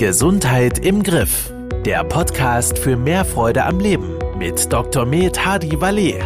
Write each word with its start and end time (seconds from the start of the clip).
Gesundheit 0.00 0.78
im 0.78 1.02
Griff. 1.02 1.52
Der 1.84 2.02
Podcast 2.04 2.78
für 2.78 2.96
mehr 2.96 3.22
Freude 3.22 3.66
am 3.66 3.80
Leben 3.80 4.18
mit 4.38 4.72
Dr. 4.72 5.04
Med 5.04 5.44
Hadi 5.44 5.78
Valet. 5.78 6.24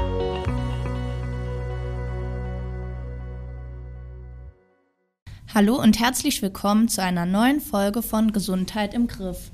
Hallo 5.52 5.74
und 5.74 5.98
herzlich 5.98 6.40
willkommen 6.40 6.86
zu 6.86 7.02
einer 7.02 7.26
neuen 7.26 7.60
Folge 7.60 8.02
von 8.02 8.30
Gesundheit 8.30 8.94
im 8.94 9.08
Griff. 9.08 9.50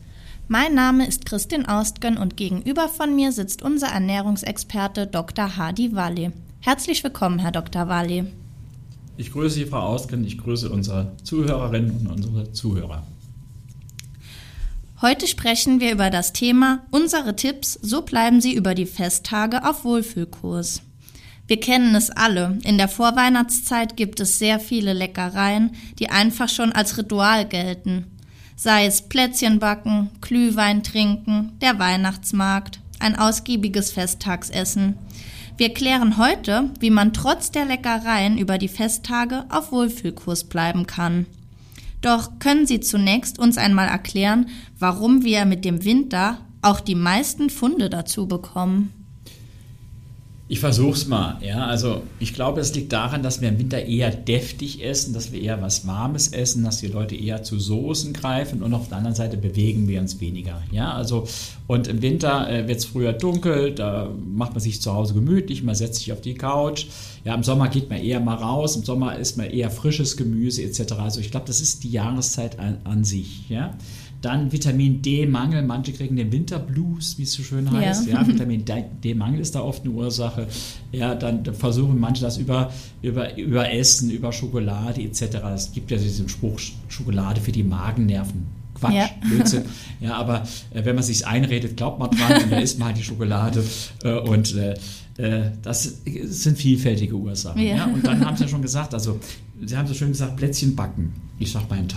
Mein 0.49 0.75
Name 0.75 1.09
ist 1.09 1.25
Christin 1.25 1.65
Austgen 1.65 2.19
und 2.19 2.37
gegenüber 2.37 2.91
von 2.91 3.17
mir 3.17 3.33
sitzt 3.33 3.63
unser 3.63 3.87
Ernährungsexperte 3.87 5.07
Dr. 5.07 5.57
Hadi 5.57 5.97
Wale. 5.97 6.35
Herzlich 6.61 7.03
willkommen, 7.03 7.39
Herr 7.39 7.53
Dr. 7.53 7.89
Wale. 7.89 8.27
Ich 9.17 9.33
grüße 9.33 9.55
Sie, 9.55 9.65
Frau 9.65 9.81
Austgen, 9.81 10.27
ich 10.27 10.37
grüße 10.37 10.69
unsere 10.69 11.11
Zuhörerinnen 11.25 12.07
und 12.07 12.27
unsere 12.27 12.53
Zuhörer. 12.53 13.03
Heute 15.03 15.27
sprechen 15.27 15.81
wir 15.81 15.93
über 15.93 16.11
das 16.11 16.35
Thema 16.35 16.81
Unsere 16.91 17.35
Tipps, 17.35 17.79
so 17.81 18.03
bleiben 18.03 18.43
Sie 18.43 18.53
über 18.53 18.75
die 18.75 18.85
Festtage 18.85 19.67
auf 19.67 19.83
Wohlfühlkurs. 19.83 20.83
Wir 21.47 21.59
kennen 21.59 21.95
es 21.95 22.11
alle. 22.11 22.59
In 22.65 22.77
der 22.77 22.89
Vorweihnachtszeit 22.89 23.97
gibt 23.97 24.21
es 24.21 24.39
sehr 24.39 24.61
viele 24.61 24.93
Leckereien, 24.93 25.71
die 25.99 26.11
einfach 26.11 26.51
schon 26.51 26.73
als 26.73 26.99
Ritual 26.99 27.47
gelten. 27.47 28.19
Sei 28.57 28.85
es 28.85 29.09
Plätzchen 29.09 29.59
backen, 29.59 30.11
Glühwein 30.21 30.83
trinken, 30.83 31.57
der 31.63 31.79
Weihnachtsmarkt, 31.79 32.81
ein 32.99 33.19
ausgiebiges 33.19 33.93
Festtagsessen. 33.93 34.99
Wir 35.57 35.73
klären 35.73 36.19
heute, 36.19 36.69
wie 36.79 36.91
man 36.91 37.15
trotz 37.15 37.51
der 37.51 37.65
Leckereien 37.65 38.37
über 38.37 38.59
die 38.59 38.69
Festtage 38.69 39.47
auf 39.49 39.73
Wohlfühlkurs 39.73 40.45
bleiben 40.45 40.87
kann. 40.87 41.25
Doch 42.01 42.39
können 42.39 42.67
Sie 42.67 42.81
zunächst 42.81 43.39
uns 43.39 43.59
einmal 43.59 43.89
erklären, 43.89 44.49
warum 44.79 45.23
wir 45.23 45.45
mit 45.45 45.65
dem 45.65 45.85
Winter 45.85 46.39
auch 46.63 46.81
die 46.81 46.95
meisten 46.95 47.51
Funde 47.51 47.91
dazu 47.91 48.27
bekommen? 48.27 49.00
Ich 50.51 50.59
versuche 50.59 50.95
es 50.95 51.07
mal. 51.07 51.39
Ja, 51.43 51.67
also 51.67 52.03
ich 52.19 52.35
glaube, 52.35 52.61
es 52.61 52.75
liegt 52.75 52.93
daran, 52.93 53.23
dass 53.23 53.41
wir 53.41 53.49
im 53.49 53.61
Winter 53.61 53.85
eher 53.85 54.11
deftig 54.11 54.85
essen, 54.85 55.15
dass 55.15 55.31
wir 55.31 55.41
eher 55.41 55.63
was 55.63 55.87
Warmes 55.87 56.27
essen, 56.33 56.65
dass 56.65 56.79
die 56.79 56.89
Leute 56.89 57.15
eher 57.15 57.45
zu 57.45 57.61
Soßen 57.61 58.13
greifen 58.13 58.61
und 58.65 58.75
auf 58.75 58.89
der 58.89 58.99
anderen 58.99 59.15
Seite 59.15 59.37
bewegen 59.37 59.87
wir 59.87 60.01
uns 60.01 60.21
weniger. 60.21 60.61
Ja, 60.73 60.93
also 60.93 61.29
und 61.69 61.87
im 61.87 62.03
Winter 62.03 62.51
äh, 62.51 62.67
wird 62.67 62.79
es 62.81 62.85
früher 62.85 63.13
dunkel, 63.13 63.77
da 63.77 64.11
macht 64.27 64.51
man 64.51 64.61
sich 64.61 64.83
zu 64.83 64.93
Hause 64.93 65.15
gemütlich, 65.15 65.63
man 65.63 65.77
setzt 65.77 66.01
sich 66.01 66.13
auf 66.13 66.21
die 66.21 66.35
Couch. 66.35 66.87
Ja, 67.25 67.37
im 67.37 67.45
Sommer 67.45 67.69
geht 67.69 67.89
man 67.89 68.01
eher 68.01 68.19
mal 68.19 68.35
raus, 68.35 68.75
im 68.75 68.83
Sommer 68.83 69.17
isst 69.17 69.37
man 69.37 69.47
eher 69.47 69.71
frisches 69.71 70.17
Gemüse 70.17 70.63
etc. 70.65 70.95
Also 70.95 71.21
ich 71.21 71.31
glaube, 71.31 71.47
das 71.47 71.61
ist 71.61 71.85
die 71.85 71.93
Jahreszeit 71.93 72.59
an, 72.59 72.79
an 72.83 73.05
sich. 73.05 73.49
Ja. 73.49 73.77
Dann 74.21 74.53
Vitamin 74.53 75.01
D-Mangel. 75.01 75.63
Manche 75.63 75.93
kriegen 75.93 76.17
den 76.17 76.31
Winterblues, 76.31 77.17
wie 77.17 77.23
es 77.23 77.33
so 77.33 77.43
schön 77.43 77.71
heißt. 77.71 78.07
Ja. 78.07 78.21
ja 78.21 78.27
Vitamin 78.27 78.65
D-Mangel 78.65 79.41
ist 79.41 79.55
da 79.55 79.61
oft 79.61 79.85
eine 79.85 79.93
Ursache. 79.93 80.47
Ja, 80.93 81.15
dann 81.15 81.45
versuchen 81.55 81.99
manche 81.99 82.23
das 82.23 82.37
über, 82.37 82.73
über, 83.01 83.37
über 83.39 83.73
Essen, 83.73 84.11
über 84.11 84.33
Schokolade 84.33 85.01
etc. 85.03 85.23
Es 85.55 85.73
gibt 85.73 85.91
ja 85.91 85.97
diesen 85.97 86.29
Spruch, 86.29 86.61
Schokolade 86.89 87.41
für 87.41 87.53
die 87.53 87.63
Magennerven. 87.63 88.61
Quatsch, 88.75 88.95
ja. 88.95 89.11
Blödsinn. 89.29 89.65
Ja, 90.01 90.15
aber 90.15 90.45
äh, 90.73 90.85
wenn 90.85 90.95
man 90.95 91.05
sich 91.05 91.27
einredet, 91.27 91.77
glaubt 91.77 91.99
man 91.99 92.11
dran 92.11 92.43
und 92.43 92.53
dann 92.53 92.63
isst 92.63 92.79
man 92.79 92.89
halt 92.89 92.99
die 92.99 93.03
Schokolade. 93.03 93.63
Äh, 94.03 94.19
und 94.19 94.55
äh, 94.55 94.75
äh 95.19 95.51
das 95.63 96.01
sind 96.05 96.57
vielfältige 96.57 97.15
Ursachen. 97.15 97.61
Ja. 97.61 97.77
ja. 97.77 97.85
Und 97.85 98.07
dann 98.07 98.25
haben 98.25 98.37
Sie 98.37 98.45
ja 98.45 98.49
schon 98.49 98.63
gesagt, 98.63 98.95
also 98.95 99.21
Sie 99.63 99.77
haben 99.77 99.87
so 99.87 99.93
schön 99.93 100.09
gesagt, 100.09 100.37
Plätzchen 100.37 100.75
backen. 100.75 101.13
Ich 101.39 101.53
sage 101.53 101.67
meinen 101.69 101.89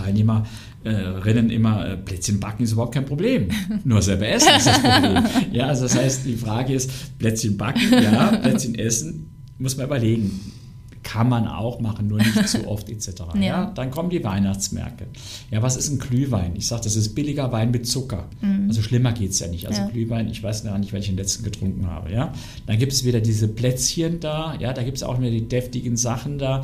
Teilnehmerinnen 0.84 1.50
immer, 1.50 1.88
äh, 1.88 1.96
Plätzchen 1.96 2.40
backen 2.40 2.64
ist 2.64 2.72
überhaupt 2.72 2.94
kein 2.94 3.06
Problem. 3.06 3.48
Nur 3.84 4.02
selber 4.02 4.28
essen 4.28 4.52
ist 4.56 4.66
das 4.66 4.80
Problem. 4.80 5.24
ja, 5.52 5.66
also 5.66 5.84
das 5.84 5.96
heißt, 5.96 6.26
die 6.26 6.36
Frage 6.36 6.74
ist, 6.74 7.18
Plätzchen 7.18 7.56
backen, 7.56 7.80
ja, 7.90 8.36
Plätzchen 8.36 8.74
essen, 8.74 9.30
muss 9.58 9.76
man 9.76 9.86
überlegen 9.86 10.40
kann 11.04 11.28
man 11.28 11.46
auch 11.46 11.80
machen, 11.80 12.08
nur 12.08 12.18
nicht 12.18 12.48
zu 12.48 12.66
oft 12.66 12.88
etc. 12.90 13.04
Ja. 13.34 13.40
ja. 13.40 13.72
Dann 13.74 13.90
kommen 13.90 14.10
die 14.10 14.22
Weihnachtsmärkte. 14.24 15.06
Ja, 15.50 15.62
was 15.62 15.76
ist 15.76 15.90
ein 15.90 15.98
Glühwein? 15.98 16.52
Ich 16.56 16.66
sage, 16.66 16.82
das 16.84 16.96
ist 16.96 17.14
billiger 17.14 17.52
Wein 17.52 17.70
mit 17.70 17.86
Zucker. 17.86 18.28
Mhm. 18.40 18.66
Also 18.68 18.82
schlimmer 18.82 19.12
geht 19.12 19.30
es 19.30 19.40
ja 19.40 19.48
nicht. 19.48 19.66
Also 19.66 19.82
ja. 19.82 19.88
Glühwein, 19.88 20.28
ich 20.28 20.42
weiß 20.42 20.64
gar 20.64 20.78
nicht, 20.78 20.92
welchen 20.92 21.04
ich 21.04 21.08
den 21.10 21.16
letzten 21.18 21.44
getrunken 21.44 21.86
habe. 21.86 22.10
Ja, 22.10 22.32
Dann 22.66 22.78
gibt 22.78 22.92
es 22.92 23.04
wieder 23.04 23.20
diese 23.20 23.48
Plätzchen 23.48 24.20
da. 24.20 24.56
Ja, 24.58 24.72
da 24.72 24.82
gibt 24.82 24.96
es 24.96 25.02
auch 25.02 25.20
wieder 25.20 25.30
die 25.30 25.46
deftigen 25.46 25.96
Sachen 25.96 26.38
da. 26.38 26.62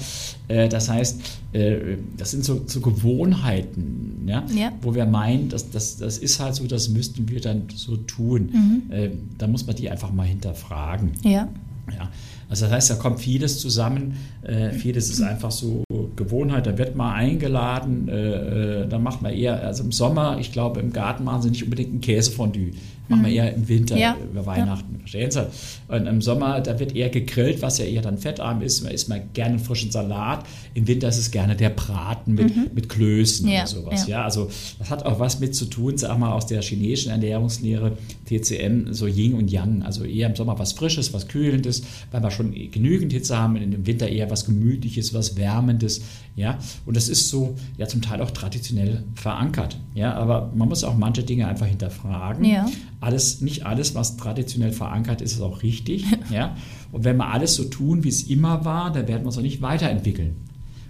Äh, 0.48 0.68
das 0.68 0.88
heißt, 0.88 1.20
äh, 1.52 1.96
das 2.16 2.30
sind 2.30 2.44
so, 2.44 2.62
so 2.66 2.80
Gewohnheiten, 2.80 4.24
ja? 4.26 4.44
ja? 4.54 4.72
wo 4.82 4.94
wir 4.94 5.06
meinen, 5.06 5.48
das, 5.48 5.70
das, 5.70 5.98
das 5.98 6.18
ist 6.18 6.40
halt 6.40 6.54
so, 6.54 6.66
das 6.66 6.88
müssten 6.88 7.28
wir 7.28 7.40
dann 7.40 7.64
so 7.74 7.96
tun. 7.96 8.50
Mhm. 8.52 8.92
Äh, 8.92 9.10
da 9.38 9.46
muss 9.46 9.66
man 9.66 9.76
die 9.76 9.90
einfach 9.90 10.12
mal 10.12 10.26
hinterfragen. 10.26 11.12
Ja. 11.22 11.48
Ja, 11.92 12.08
also 12.50 12.66
das 12.66 12.74
heißt, 12.74 12.90
da 12.90 12.94
kommt 12.96 13.20
vieles 13.20 13.60
zusammen. 13.60 14.16
Äh, 14.42 14.72
vieles 14.72 15.08
ist 15.08 15.22
einfach 15.22 15.52
so 15.52 15.84
Gewohnheit. 16.16 16.66
Da 16.66 16.76
wird 16.76 16.96
mal 16.96 17.14
eingeladen. 17.14 18.08
Äh, 18.08 18.82
äh, 18.82 18.88
da 18.88 18.98
macht 18.98 19.22
man 19.22 19.32
eher, 19.32 19.62
also 19.64 19.84
im 19.84 19.92
Sommer, 19.92 20.38
ich 20.40 20.50
glaube, 20.52 20.80
im 20.80 20.92
Garten 20.92 21.22
machen 21.22 21.42
sie 21.42 21.50
nicht 21.50 21.62
unbedingt 21.62 21.94
ein 21.94 22.00
Käsefondue 22.00 22.72
machen 23.10 23.24
wir 23.24 23.30
mhm. 23.30 23.36
eher 23.36 23.54
im 23.54 23.68
Winter, 23.68 23.96
ja. 23.96 24.16
über 24.30 24.46
Weihnachten. 24.46 24.92
Ja. 24.92 24.98
Verstehen 25.00 25.30
Sie? 25.30 25.46
Und 25.88 26.06
im 26.06 26.22
Sommer, 26.22 26.60
da 26.60 26.78
wird 26.78 26.94
eher 26.94 27.08
gegrillt, 27.08 27.60
was 27.60 27.78
ja 27.78 27.84
eher 27.84 28.02
dann 28.02 28.18
fettarm 28.18 28.62
ist. 28.62 28.82
Man 28.82 28.92
isst 28.92 29.08
mal 29.08 29.22
gerne 29.34 29.56
einen 29.56 29.58
frischen 29.58 29.90
Salat. 29.90 30.44
Im 30.74 30.86
Winter 30.86 31.08
ist 31.08 31.18
es 31.18 31.30
gerne 31.30 31.56
der 31.56 31.70
Braten 31.70 32.34
mit, 32.34 32.54
mhm. 32.54 32.70
mit 32.72 32.88
Klößen 32.88 33.48
ja. 33.48 33.60
oder 33.60 33.66
sowas. 33.66 34.06
Ja. 34.06 34.18
ja. 34.18 34.24
also 34.24 34.48
das 34.78 34.90
hat 34.90 35.04
auch 35.04 35.18
was 35.18 35.40
mit 35.40 35.54
zu 35.54 35.64
tun, 35.66 35.98
sag 35.98 36.16
mal, 36.18 36.32
aus 36.32 36.46
der 36.46 36.62
chinesischen 36.62 37.10
Ernährungslehre, 37.10 37.96
TCM, 38.26 38.92
so 38.92 39.06
Yin 39.06 39.34
und 39.34 39.50
Yang. 39.50 39.82
Also 39.82 40.04
eher 40.04 40.28
im 40.28 40.36
Sommer 40.36 40.58
was 40.58 40.72
Frisches, 40.72 41.12
was 41.12 41.26
Kühlendes, 41.26 41.82
weil 42.12 42.22
wir 42.22 42.30
schon 42.30 42.39
genügend 42.42 43.12
Hitze 43.12 43.36
haben. 43.36 43.56
Und 43.56 43.72
im 43.72 43.86
Winter 43.86 44.08
eher 44.08 44.30
was 44.30 44.44
Gemütliches, 44.44 45.14
was 45.14 45.36
Wärmendes. 45.36 46.02
Ja, 46.36 46.58
und 46.86 46.96
das 46.96 47.08
ist 47.08 47.28
so, 47.28 47.56
ja, 47.76 47.86
zum 47.86 48.02
Teil 48.02 48.22
auch 48.22 48.30
traditionell 48.30 49.04
verankert. 49.14 49.76
Ja, 49.94 50.14
aber 50.14 50.52
man 50.54 50.68
muss 50.68 50.84
auch 50.84 50.96
manche 50.96 51.22
Dinge 51.22 51.46
einfach 51.46 51.66
hinterfragen. 51.66 52.44
Ja 52.44 52.66
alles, 53.00 53.40
nicht 53.40 53.64
alles, 53.66 53.94
was 53.94 54.16
traditionell 54.16 54.72
verankert 54.72 55.22
ist, 55.22 55.32
ist 55.32 55.40
auch 55.40 55.62
richtig. 55.62 56.04
ja? 56.30 56.56
Und 56.92 57.04
wenn 57.04 57.16
wir 57.16 57.28
alles 57.28 57.54
so 57.54 57.64
tun, 57.64 58.04
wie 58.04 58.08
es 58.08 58.24
immer 58.24 58.64
war, 58.64 58.92
dann 58.92 59.08
werden 59.08 59.22
wir 59.22 59.26
uns 59.26 59.38
auch 59.38 59.42
nicht 59.42 59.62
weiterentwickeln. 59.62 60.36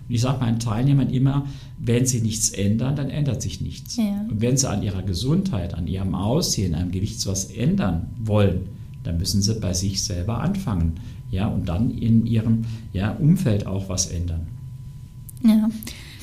Und 0.08 0.14
ich 0.14 0.20
sage 0.20 0.40
meinen 0.40 0.58
Teilnehmern 0.58 1.10
immer, 1.10 1.46
wenn 1.78 2.04
sie 2.04 2.20
nichts 2.20 2.50
ändern, 2.50 2.96
dann 2.96 3.10
ändert 3.10 3.42
sich 3.42 3.60
nichts. 3.60 3.96
Ja. 3.96 4.26
Und 4.28 4.40
wenn 4.40 4.56
sie 4.56 4.68
an 4.68 4.82
ihrer 4.82 5.02
Gesundheit, 5.02 5.74
an 5.74 5.86
ihrem 5.86 6.14
Aussehen, 6.14 6.74
an 6.74 6.80
ihrem 6.80 6.92
Gewicht 6.92 7.24
was 7.26 7.44
ändern 7.44 8.08
wollen, 8.18 8.66
dann 9.04 9.18
müssen 9.18 9.40
sie 9.40 9.54
bei 9.54 9.72
sich 9.72 10.02
selber 10.02 10.40
anfangen. 10.40 10.94
Ja, 11.30 11.46
und 11.46 11.68
dann 11.68 11.90
in 11.90 12.26
ihrem 12.26 12.64
ja, 12.92 13.12
Umfeld 13.12 13.66
auch 13.66 13.88
was 13.88 14.06
ändern. 14.06 14.46
Ja. 15.44 15.70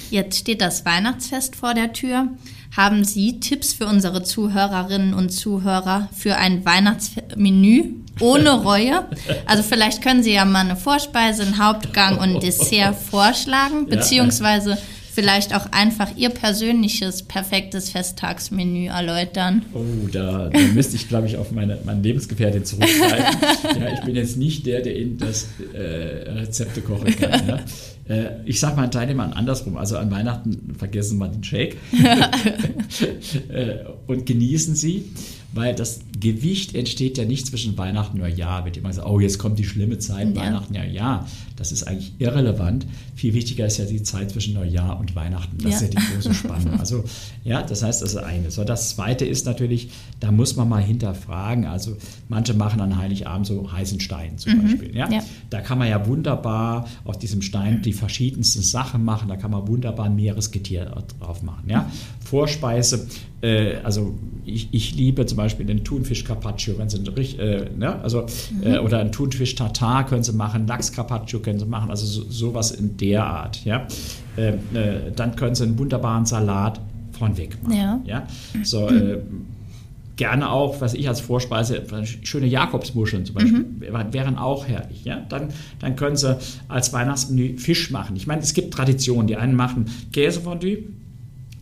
Jetzt 0.09 0.40
steht 0.40 0.62
das 0.62 0.85
Weihnachtsfest 0.85 1.56
vor 1.56 1.73
der 1.73 1.94
Tür. 1.94 2.29
Haben 2.75 3.03
Sie 3.03 3.40
Tipps 3.40 3.73
für 3.73 3.88
unsere 3.88 4.23
Zuhörerinnen 4.23 5.13
und 5.13 5.29
Zuhörer 5.29 6.09
für 6.16 6.38
ein 6.38 6.66
Weihnachtsmenü 6.66 7.94
ohne 8.19 8.51
Reue? 8.63 9.06
Also 9.46 9.63
vielleicht 9.63 10.01
können 10.01 10.23
Sie 10.23 10.34
ja 10.34 10.46
mal 10.46 10.62
eine 10.62 10.75
Vorspeise, 10.75 11.44
einen 11.44 11.63
Hauptgang 11.63 12.17
und 12.17 12.35
ein 12.35 12.40
Dessert 12.40 12.96
vorschlagen, 12.96 13.88
beziehungsweise 13.88 14.78
vielleicht 15.17 15.55
auch 15.55 15.72
einfach 15.72 16.16
Ihr 16.16 16.29
persönliches, 16.29 17.23
perfektes 17.23 17.89
Festtagsmenü 17.89 18.85
erläutern. 18.85 19.66
Oh, 19.73 19.83
da, 20.11 20.47
da 20.47 20.59
müsste 20.75 20.95
ich, 20.95 21.09
glaube 21.09 21.25
ich, 21.25 21.38
auf 21.38 21.50
meine, 21.50 21.79
meine 21.85 22.01
Lebensgefährtin 22.01 22.63
zurückgreifen. 22.63 23.39
ja, 23.81 23.94
ich 23.95 24.01
bin 24.01 24.16
jetzt 24.16 24.38
nicht 24.38 24.67
der, 24.67 24.81
der 24.81 24.95
Ihnen 24.95 25.17
das 25.17 25.47
äh, 25.73 25.79
Rezepte 25.79 26.81
kochen 26.81 27.16
kann. 27.16 27.47
Ja. 27.47 27.59
Äh, 28.09 28.39
ich 28.45 28.61
sage 28.61 28.78
meinen 28.78 28.89
Teilnehmern 28.89 29.33
andersrum. 29.33 29.75
Also 29.75 29.97
an 29.97 30.09
Weihnachten 30.09 30.75
vergessen 30.78 31.17
wir 31.17 31.28
den 31.28 31.44
Shake 31.44 31.75
äh, 33.49 33.79
und 34.08 34.25
genießen 34.25 34.75
sie 34.75 35.03
weil 35.53 35.73
das 35.75 35.99
Gewicht 36.19 36.75
entsteht 36.75 37.17
ja 37.17 37.25
nicht 37.25 37.47
zwischen 37.47 37.78
Weihnachten 37.78 38.17
und 38.17 38.22
Neujahr. 38.22 38.66
Wird 38.66 38.78
immer 38.78 38.90
gesagt, 38.90 39.08
oh, 39.08 39.19
jetzt 39.19 39.40
kommt 39.40 39.59
die 39.59 39.64
schlimme 39.64 39.97
Zeit, 39.99 40.35
ja. 40.35 40.41
Weihnachten, 40.41 40.73
ja, 40.73 40.84
ja. 40.84 41.28
Das 41.55 41.72
ist 41.72 41.84
eigentlich 41.84 42.14
irrelevant. 42.19 42.85
Viel 43.16 43.34
wichtiger 43.34 43.66
ist 43.66 43.78
ja 43.78 43.85
die 43.85 44.03
Zeit 44.03 44.31
zwischen 44.31 44.53
Neujahr 44.53 44.99
und 44.99 45.16
Weihnachten. 45.16 45.58
Das 45.58 45.72
ja. 45.72 45.78
ist 45.78 45.81
ja 45.81 45.99
die 45.99 46.14
große 46.14 46.34
Spannung. 46.34 46.67
Also, 46.79 47.03
ja, 47.43 47.64
das 47.64 47.81
heißt, 47.81 48.02
das 48.02 48.11
ist 48.11 48.17
eine. 48.17 48.52
So, 48.52 48.64
das 48.64 48.90
zweite 48.90 49.25
ist 49.25 49.46
natürlich, 49.46 49.90
da 50.19 50.31
muss 50.31 50.55
man 50.55 50.69
mal 50.69 50.81
hinterfragen. 50.81 51.66
Also, 51.66 51.97
manche 52.29 52.53
machen 52.53 52.79
an 52.81 52.97
Heiligabend 52.97 53.47
so 53.47 53.72
heißen 53.72 53.99
Stein 53.99 54.37
zum 54.37 54.53
mhm. 54.53 54.61
Beispiel. 54.61 54.96
Ja? 54.96 55.09
ja? 55.09 55.23
Da 55.49 55.61
kann 55.61 55.79
man 55.79 55.90
ja 55.90 56.05
wunderbar 56.05 56.87
auf 57.03 57.17
diesem 57.17 57.41
Stein 57.41 57.81
die 57.81 57.93
verschiedensten 57.93 58.61
Sachen 58.61 59.03
machen. 59.03 59.28
Da 59.28 59.35
kann 59.35 59.52
man 59.52 59.67
wunderbar 59.67 60.09
Meeresgetier 60.09 60.85
drauf 61.20 61.41
machen. 61.41 61.70
Ja? 61.70 61.91
Vorspeise, 62.20 63.08
äh, 63.41 63.75
also 63.84 64.16
ich, 64.46 64.70
ich 64.72 64.96
liebe 64.96 65.25
zum 65.25 65.37
Beispiel 65.37 65.66
den 65.66 65.84
Thunfisch 66.08 66.24
Carpaccio, 66.24 66.78
wenn 66.78 66.90
Sie 66.90 66.98
äh, 67.38 67.70
ne? 67.76 68.00
also 68.02 68.26
mhm. 68.52 68.64
äh, 68.64 68.78
oder 68.80 69.00
ein 69.00 69.12
Thunfisch 69.12 69.56
Tartar 69.56 70.06
können 70.06 70.24
Sie 70.24 70.34
machen, 70.34 70.68
Lachs 70.68 70.92
Carpaccio 70.92 71.40
können 71.40 71.59
Sie 71.59 71.66
machen, 71.66 71.90
also 71.90 72.06
so, 72.06 72.30
sowas 72.30 72.72
in 72.72 72.96
der 72.98 73.26
Art, 73.26 73.64
ja. 73.66 73.88
Äh, 74.38 74.54
äh, 74.74 75.12
dann 75.16 75.36
können 75.36 75.56
Sie 75.56 75.64
einen 75.64 75.78
wunderbaren 75.78 76.26
Salat 76.26 76.80
vornweg 77.12 77.62
machen. 77.64 77.76
Ja. 77.76 78.02
ja? 78.06 78.28
So, 78.64 78.88
äh, 78.90 79.20
gerne 80.16 80.50
auch, 80.50 80.80
was 80.82 80.94
ich 80.94 81.08
als 81.08 81.20
Vorspeise, 81.20 81.84
schöne 82.24 82.48
Jakobsmuscheln 82.48 83.26
zum 83.26 83.36
Beispiel, 83.36 83.59
mhm. 83.59 84.14
wären 84.14 84.38
auch 84.38 84.68
herrlich. 84.68 85.04
Ja? 85.04 85.26
Dann, 85.28 85.50
dann 85.80 85.96
können 85.96 86.16
Sie 86.16 86.38
als 86.70 86.94
Weihnachtsmenü 86.94 87.58
Fisch 87.58 87.92
machen. 87.92 88.16
Ich 88.16 88.28
meine, 88.28 88.42
es 88.42 88.54
gibt 88.54 88.74
Traditionen. 88.74 89.28
Die 89.28 89.36
einen 89.36 89.56
machen 89.56 89.86
Käsefondue, 90.14 90.86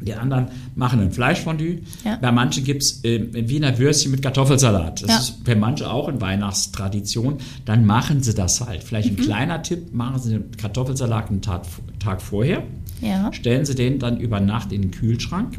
die 0.02 0.14
anderen 0.14 0.48
machen 0.76 1.00
ein 1.00 1.12
Fleischfondue. 1.12 1.80
Ja. 2.04 2.18
Bei 2.22 2.32
manchen 2.32 2.64
gibt 2.64 2.84
es 2.84 3.04
äh, 3.04 3.50
Wiener 3.50 3.78
Würstchen 3.78 4.12
mit 4.12 4.22
Kartoffelsalat. 4.22 5.04
Das 5.04 5.10
ja. 5.10 5.18
ist 5.18 5.36
für 5.46 5.56
manche 5.56 5.90
auch 5.90 6.08
eine 6.08 6.20
Weihnachtstradition. 6.20 7.38
Dann 7.66 7.86
machen 7.86 8.22
sie 8.22 8.34
das 8.34 8.62
halt. 8.62 8.84
Vielleicht 8.84 9.10
ein 9.10 9.16
mhm. 9.16 9.22
kleiner 9.22 9.62
Tipp, 9.62 9.94
machen 9.94 10.20
Sie 10.20 10.32
den 10.32 10.52
Kartoffelsalat 10.52 11.30
einen 11.30 11.42
Tag, 11.42 11.64
Tag 12.00 12.22
vorher. 12.22 12.64
Ja. 13.02 13.32
Stellen 13.34 13.66
Sie 13.66 13.76
den 13.76 14.00
dann 14.00 14.20
über 14.20 14.40
Nacht 14.40 14.72
in 14.72 14.84
den 14.84 14.92
Kühlschrank. 14.92 15.58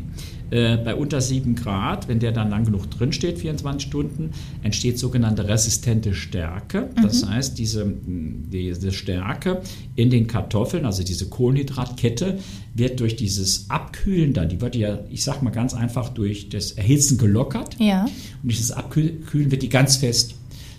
Äh, 0.50 0.76
bei 0.76 0.94
unter 0.94 1.20
7 1.20 1.56
Grad, 1.56 2.06
wenn 2.06 2.20
der 2.20 2.30
dann 2.30 2.50
lang 2.50 2.64
genug 2.64 2.88
drin 2.90 3.12
steht, 3.12 3.38
24 3.38 3.82
Stunden, 3.82 4.30
entsteht 4.62 4.98
sogenannte 4.98 5.48
resistente 5.48 6.14
Stärke. 6.14 6.90
Das 7.02 7.24
mhm. 7.24 7.30
heißt, 7.30 7.58
diese, 7.58 7.92
diese 8.06 8.92
Stärke 8.92 9.62
in 9.96 10.10
den 10.10 10.28
Kartoffeln, 10.28 10.84
also 10.84 11.02
diese 11.02 11.28
Kohlenhydratkette, 11.28 12.38
wird 12.74 13.00
durch 13.00 13.16
dieses 13.16 13.68
Abkühlen 13.70 14.34
dann, 14.34 14.48
die 14.48 14.60
wird 14.60 14.76
ja, 14.76 15.00
ich 15.10 15.24
sag 15.24 15.42
mal 15.42 15.50
ganz 15.50 15.74
einfach, 15.74 16.10
durch 16.10 16.48
das 16.48 16.72
Erhitzen 16.72 17.18
gelockert. 17.18 17.76
Ja. 17.80 18.04
Und 18.04 18.50
dieses 18.52 18.70
Abkühlen 18.70 19.50
wird 19.50 19.62
die 19.62 19.68
ganz 19.68 19.96
fest. 19.96 20.36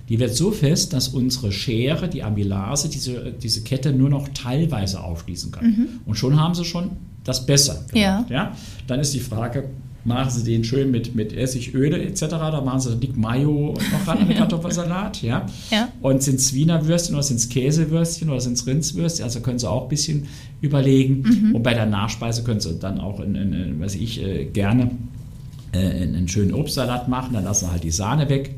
Die 0.07 0.19
wird 0.19 0.33
so 0.33 0.51
fest, 0.51 0.93
dass 0.93 1.09
unsere 1.09 1.51
Schere, 1.51 2.07
die 2.07 2.23
Amylase, 2.23 2.87
diese, 2.87 3.33
diese 3.33 3.61
Kette 3.61 3.91
nur 3.91 4.09
noch 4.09 4.29
teilweise 4.29 5.03
aufschließen 5.03 5.51
kann. 5.51 5.65
Mhm. 5.65 5.87
Und 6.05 6.15
schon 6.15 6.39
haben 6.39 6.55
sie 6.55 6.63
schon 6.63 6.91
das 7.27 7.45
besser 7.45 7.85
gemacht. 7.91 7.95
Ja. 7.95 8.25
ja. 8.29 8.51
Dann 8.88 9.00
ist 9.00 9.13
die 9.13 9.19
Frage, 9.19 9.65
machen 10.07 10.31
Sie 10.31 10.44
den 10.44 10.63
schön 10.63 10.89
mit, 10.89 11.13
mit 11.15 11.33
Essig, 11.33 11.74
Öle 11.74 12.01
etc. 12.01 12.21
Da 12.29 12.62
machen 12.62 12.79
Sie 12.79 12.95
dick 12.95 13.18
Mayo 13.18 13.71
und 13.71 13.91
noch 13.91 14.07
ran 14.07 14.19
an 14.19 14.27
den 14.29 14.38
Kartoffelsalat. 14.38 15.21
Ja? 15.21 15.45
ja. 15.69 15.89
Und 16.01 16.24
sind 16.24 16.35
es 16.35 16.53
Wiener 16.53 16.88
Würstchen 16.88 17.15
oder 17.15 17.24
sind 17.24 17.38
es 17.38 17.50
Käsewürstchen 17.50 18.29
oder 18.29 18.39
sind 18.39 18.53
es 18.53 18.65
Rindswürstchen? 18.65 19.25
Also 19.25 19.41
können 19.41 19.59
Sie 19.59 19.69
auch 19.69 19.83
ein 19.83 19.89
bisschen 19.89 20.27
überlegen. 20.62 21.24
Mhm. 21.24 21.56
Und 21.56 21.63
bei 21.63 21.74
der 21.74 21.85
Nachspeise 21.85 22.44
können 22.44 22.62
Sie 22.62 22.79
dann 22.79 23.00
auch, 23.00 23.19
in, 23.19 23.35
in, 23.35 23.53
in 23.53 23.80
was 23.81 23.95
ich 23.95 24.23
äh, 24.23 24.45
gerne, 24.45 24.91
äh, 25.73 25.80
einen 25.80 26.30
schönen 26.30 26.53
Obstsalat 26.53 27.09
machen. 27.09 27.33
Dann 27.33 27.44
lassen 27.44 27.65
Sie 27.65 27.71
halt 27.71 27.83
die 27.83 27.91
Sahne 27.91 28.30
weg 28.30 28.56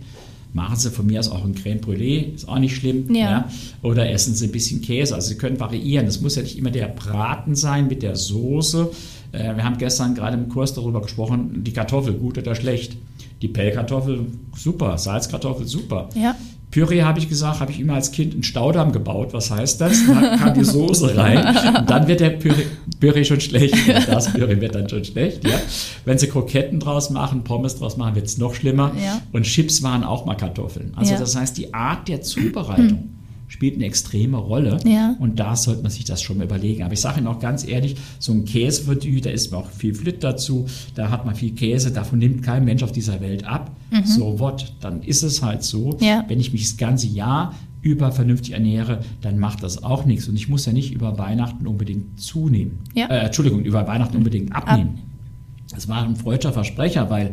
Machen 0.51 0.77
Sie 0.77 0.89
von 0.89 1.05
mir 1.05 1.19
aus 1.19 1.29
auch 1.29 1.45
ein 1.45 1.53
Crème 1.53 1.79
Brûlée, 1.79 2.33
ist 2.33 2.47
auch 2.47 2.57
nicht 2.57 2.75
schlimm. 2.75 3.13
Ja. 3.13 3.21
ja. 3.21 3.49
Oder 3.83 4.09
essen 4.09 4.33
Sie 4.33 4.45
ein 4.45 4.51
bisschen 4.51 4.81
Käse. 4.81 5.13
Also 5.13 5.29
Sie 5.29 5.37
können 5.37 5.59
variieren. 5.59 6.07
Es 6.07 6.21
muss 6.21 6.35
ja 6.35 6.41
nicht 6.41 6.57
immer 6.57 6.71
der 6.71 6.87
Braten 6.87 7.55
sein 7.55 7.87
mit 7.87 8.01
der 8.01 8.15
Soße. 8.15 8.89
Äh, 9.31 9.55
wir 9.55 9.63
haben 9.63 9.77
gestern 9.77 10.15
gerade 10.15 10.37
im 10.37 10.49
Kurs 10.49 10.73
darüber 10.73 11.01
gesprochen, 11.01 11.63
die 11.63 11.73
Kartoffel, 11.73 12.13
gut 12.13 12.37
oder 12.37 12.55
schlecht. 12.55 12.97
Die 13.41 13.47
Pellkartoffel, 13.47 14.25
super. 14.55 14.97
Salzkartoffel, 14.97 15.67
super. 15.67 16.09
Ja. 16.15 16.35
Püree 16.71 17.01
habe 17.01 17.17
ich 17.17 17.27
gesagt, 17.27 17.61
habe 17.61 17.71
ich 17.71 17.79
immer 17.79 17.95
als 17.95 18.11
Kind 18.11 18.33
einen 18.33 18.43
Staudamm 18.43 18.91
gebaut. 18.91 19.33
Was 19.33 19.49
heißt 19.49 19.81
das? 19.81 20.05
Dann 20.05 20.37
kam 20.37 20.53
die 20.53 20.63
Soße 20.63 21.17
rein 21.17 21.55
und 21.77 21.89
dann 21.89 22.07
wird 22.07 22.19
der 22.19 22.29
Püree, 22.29 22.65
Püree 22.99 23.25
schon 23.25 23.41
schlecht. 23.41 23.75
Das 24.07 24.31
Püree 24.31 24.61
wird 24.61 24.75
dann 24.75 24.87
schon 24.87 25.03
schlecht. 25.03 25.47
Ja. 25.47 25.59
Wenn 26.05 26.19
sie 26.19 26.27
Kroketten 26.27 26.79
draus 26.79 27.09
machen, 27.09 27.43
Pommes 27.43 27.77
draus 27.77 27.97
machen, 27.97 28.15
wird 28.15 28.27
es 28.27 28.37
noch 28.37 28.53
schlimmer. 28.53 28.91
Ja. 29.03 29.21
Und 29.31 29.43
Chips 29.43 29.81
waren 29.81 30.03
auch 30.03 30.25
mal 30.25 30.35
Kartoffeln. 30.35 30.93
Also 30.95 31.13
ja. 31.13 31.19
das 31.19 31.35
heißt, 31.35 31.57
die 31.57 31.73
Art 31.73 32.07
der 32.07 32.21
Zubereitung 32.21 33.09
spielt 33.49 33.75
eine 33.75 33.85
extreme 33.85 34.37
Rolle. 34.37 34.77
Ja. 34.85 35.15
Und 35.19 35.39
da 35.39 35.55
sollte 35.55 35.81
man 35.81 35.91
sich 35.91 36.05
das 36.05 36.21
schon 36.21 36.37
mal 36.37 36.45
überlegen. 36.45 36.83
Aber 36.83 36.93
ich 36.93 37.01
sage 37.01 37.19
Ihnen 37.19 37.27
auch 37.27 37.39
ganz 37.39 37.67
ehrlich, 37.67 37.97
so 38.19 38.31
ein 38.31 38.45
Käsefondue, 38.45 39.19
da 39.19 39.31
ist 39.31 39.53
auch 39.53 39.69
viel 39.69 39.93
Flit 39.93 40.23
dazu, 40.23 40.67
da 40.95 41.09
hat 41.09 41.25
man 41.25 41.35
viel 41.35 41.51
Käse, 41.51 41.91
davon 41.91 42.19
nimmt 42.19 42.43
kein 42.43 42.63
Mensch 42.63 42.83
auf 42.83 42.93
dieser 42.93 43.19
Welt 43.19 43.43
ab. 43.45 43.75
Mhm. 43.91 44.05
So 44.05 44.39
what, 44.39 44.73
dann 44.79 45.01
ist 45.01 45.23
es 45.23 45.41
halt 45.41 45.63
so. 45.63 45.97
Ja. 45.99 46.23
Wenn 46.27 46.39
ich 46.39 46.53
mich 46.53 46.61
das 46.63 46.77
ganze 46.77 47.07
Jahr 47.07 47.53
über 47.81 48.11
vernünftig 48.11 48.53
ernähre, 48.53 49.01
dann 49.21 49.39
macht 49.39 49.63
das 49.63 49.83
auch 49.83 50.05
nichts. 50.05 50.27
Und 50.27 50.35
ich 50.35 50.47
muss 50.47 50.65
ja 50.65 50.73
nicht 50.73 50.93
über 50.93 51.17
Weihnachten 51.17 51.65
unbedingt 51.65 52.19
zunehmen. 52.19 52.79
Ja. 52.93 53.07
Äh, 53.07 53.25
Entschuldigung, 53.25 53.61
über 53.61 53.87
Weihnachten 53.87 54.17
unbedingt 54.17 54.55
abnehmen. 54.55 54.99
Ab. 54.99 55.73
Das 55.73 55.87
war 55.87 56.03
ein 56.03 56.15
freudscher 56.15 56.53
Versprecher, 56.53 57.09
weil 57.09 57.31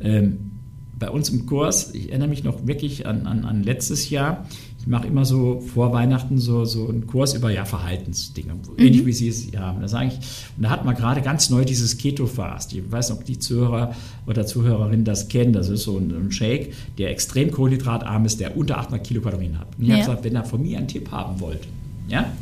ähm, 0.00 0.52
bei 0.98 1.10
uns 1.10 1.30
im 1.30 1.46
Kurs, 1.46 1.92
ich 1.94 2.10
erinnere 2.10 2.28
mich 2.28 2.44
noch 2.44 2.66
wirklich 2.66 3.06
an, 3.06 3.26
an, 3.26 3.44
an 3.44 3.64
letztes 3.64 4.08
Jahr, 4.08 4.46
ich 4.82 4.88
mache 4.88 5.06
immer 5.06 5.24
so 5.24 5.60
vor 5.60 5.92
Weihnachten 5.92 6.38
so, 6.38 6.64
so 6.64 6.88
einen 6.88 7.06
Kurs 7.06 7.34
über 7.34 7.52
ja, 7.52 7.64
Verhaltensdinge, 7.64 8.54
mhm. 8.54 8.60
ähnlich 8.78 9.06
wie 9.06 9.12
Sie 9.12 9.28
es 9.28 9.56
haben. 9.56 9.80
Da 9.80 9.86
sage 9.86 10.08
ich, 10.08 10.14
und 10.56 10.64
da 10.64 10.70
hat 10.70 10.84
man 10.84 10.96
gerade 10.96 11.22
ganz 11.22 11.50
neu 11.50 11.64
dieses 11.64 11.98
Keto-Fast. 11.98 12.72
Ich 12.72 12.90
weiß 12.90 13.10
nicht, 13.10 13.18
ob 13.20 13.24
die 13.24 13.38
Zuhörer 13.38 13.94
oder 14.26 14.44
Zuhörerinnen 14.44 15.04
das 15.04 15.28
kennen. 15.28 15.52
Das 15.52 15.68
ist 15.68 15.84
so 15.84 15.98
ein, 15.98 16.10
ein 16.10 16.32
Shake, 16.32 16.72
der 16.98 17.10
extrem 17.10 17.52
kohlenhydratarm 17.52 18.24
ist, 18.24 18.40
der 18.40 18.56
unter 18.56 18.78
800 18.78 19.06
Kilokalorien 19.06 19.56
hat. 19.60 19.68
Und 19.78 19.84
ich 19.84 19.88
ja. 19.88 19.94
habe 19.94 20.04
gesagt, 20.04 20.24
wenn 20.24 20.34
ihr 20.34 20.44
von 20.44 20.60
mir 20.60 20.78
einen 20.78 20.88
Tipp 20.88 21.12
haben 21.12 21.38
wollt, 21.38 21.68
ja, 22.08 22.32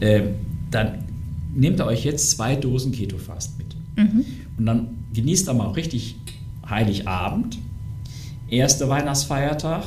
äh, 0.00 0.22
dann 0.70 1.04
nehmt 1.54 1.78
ihr 1.78 1.84
euch 1.84 2.06
jetzt 2.06 2.30
zwei 2.30 2.56
Dosen 2.56 2.90
Keto-Fast 2.90 3.58
mit. 3.58 3.76
Mhm. 3.96 4.24
Und 4.56 4.64
dann 4.64 4.88
genießt 5.12 5.46
ihr 5.46 5.52
mal 5.52 5.72
richtig 5.72 6.16
Heiligabend, 6.66 7.58
erster 8.48 8.88
Weihnachtsfeiertag, 8.88 9.84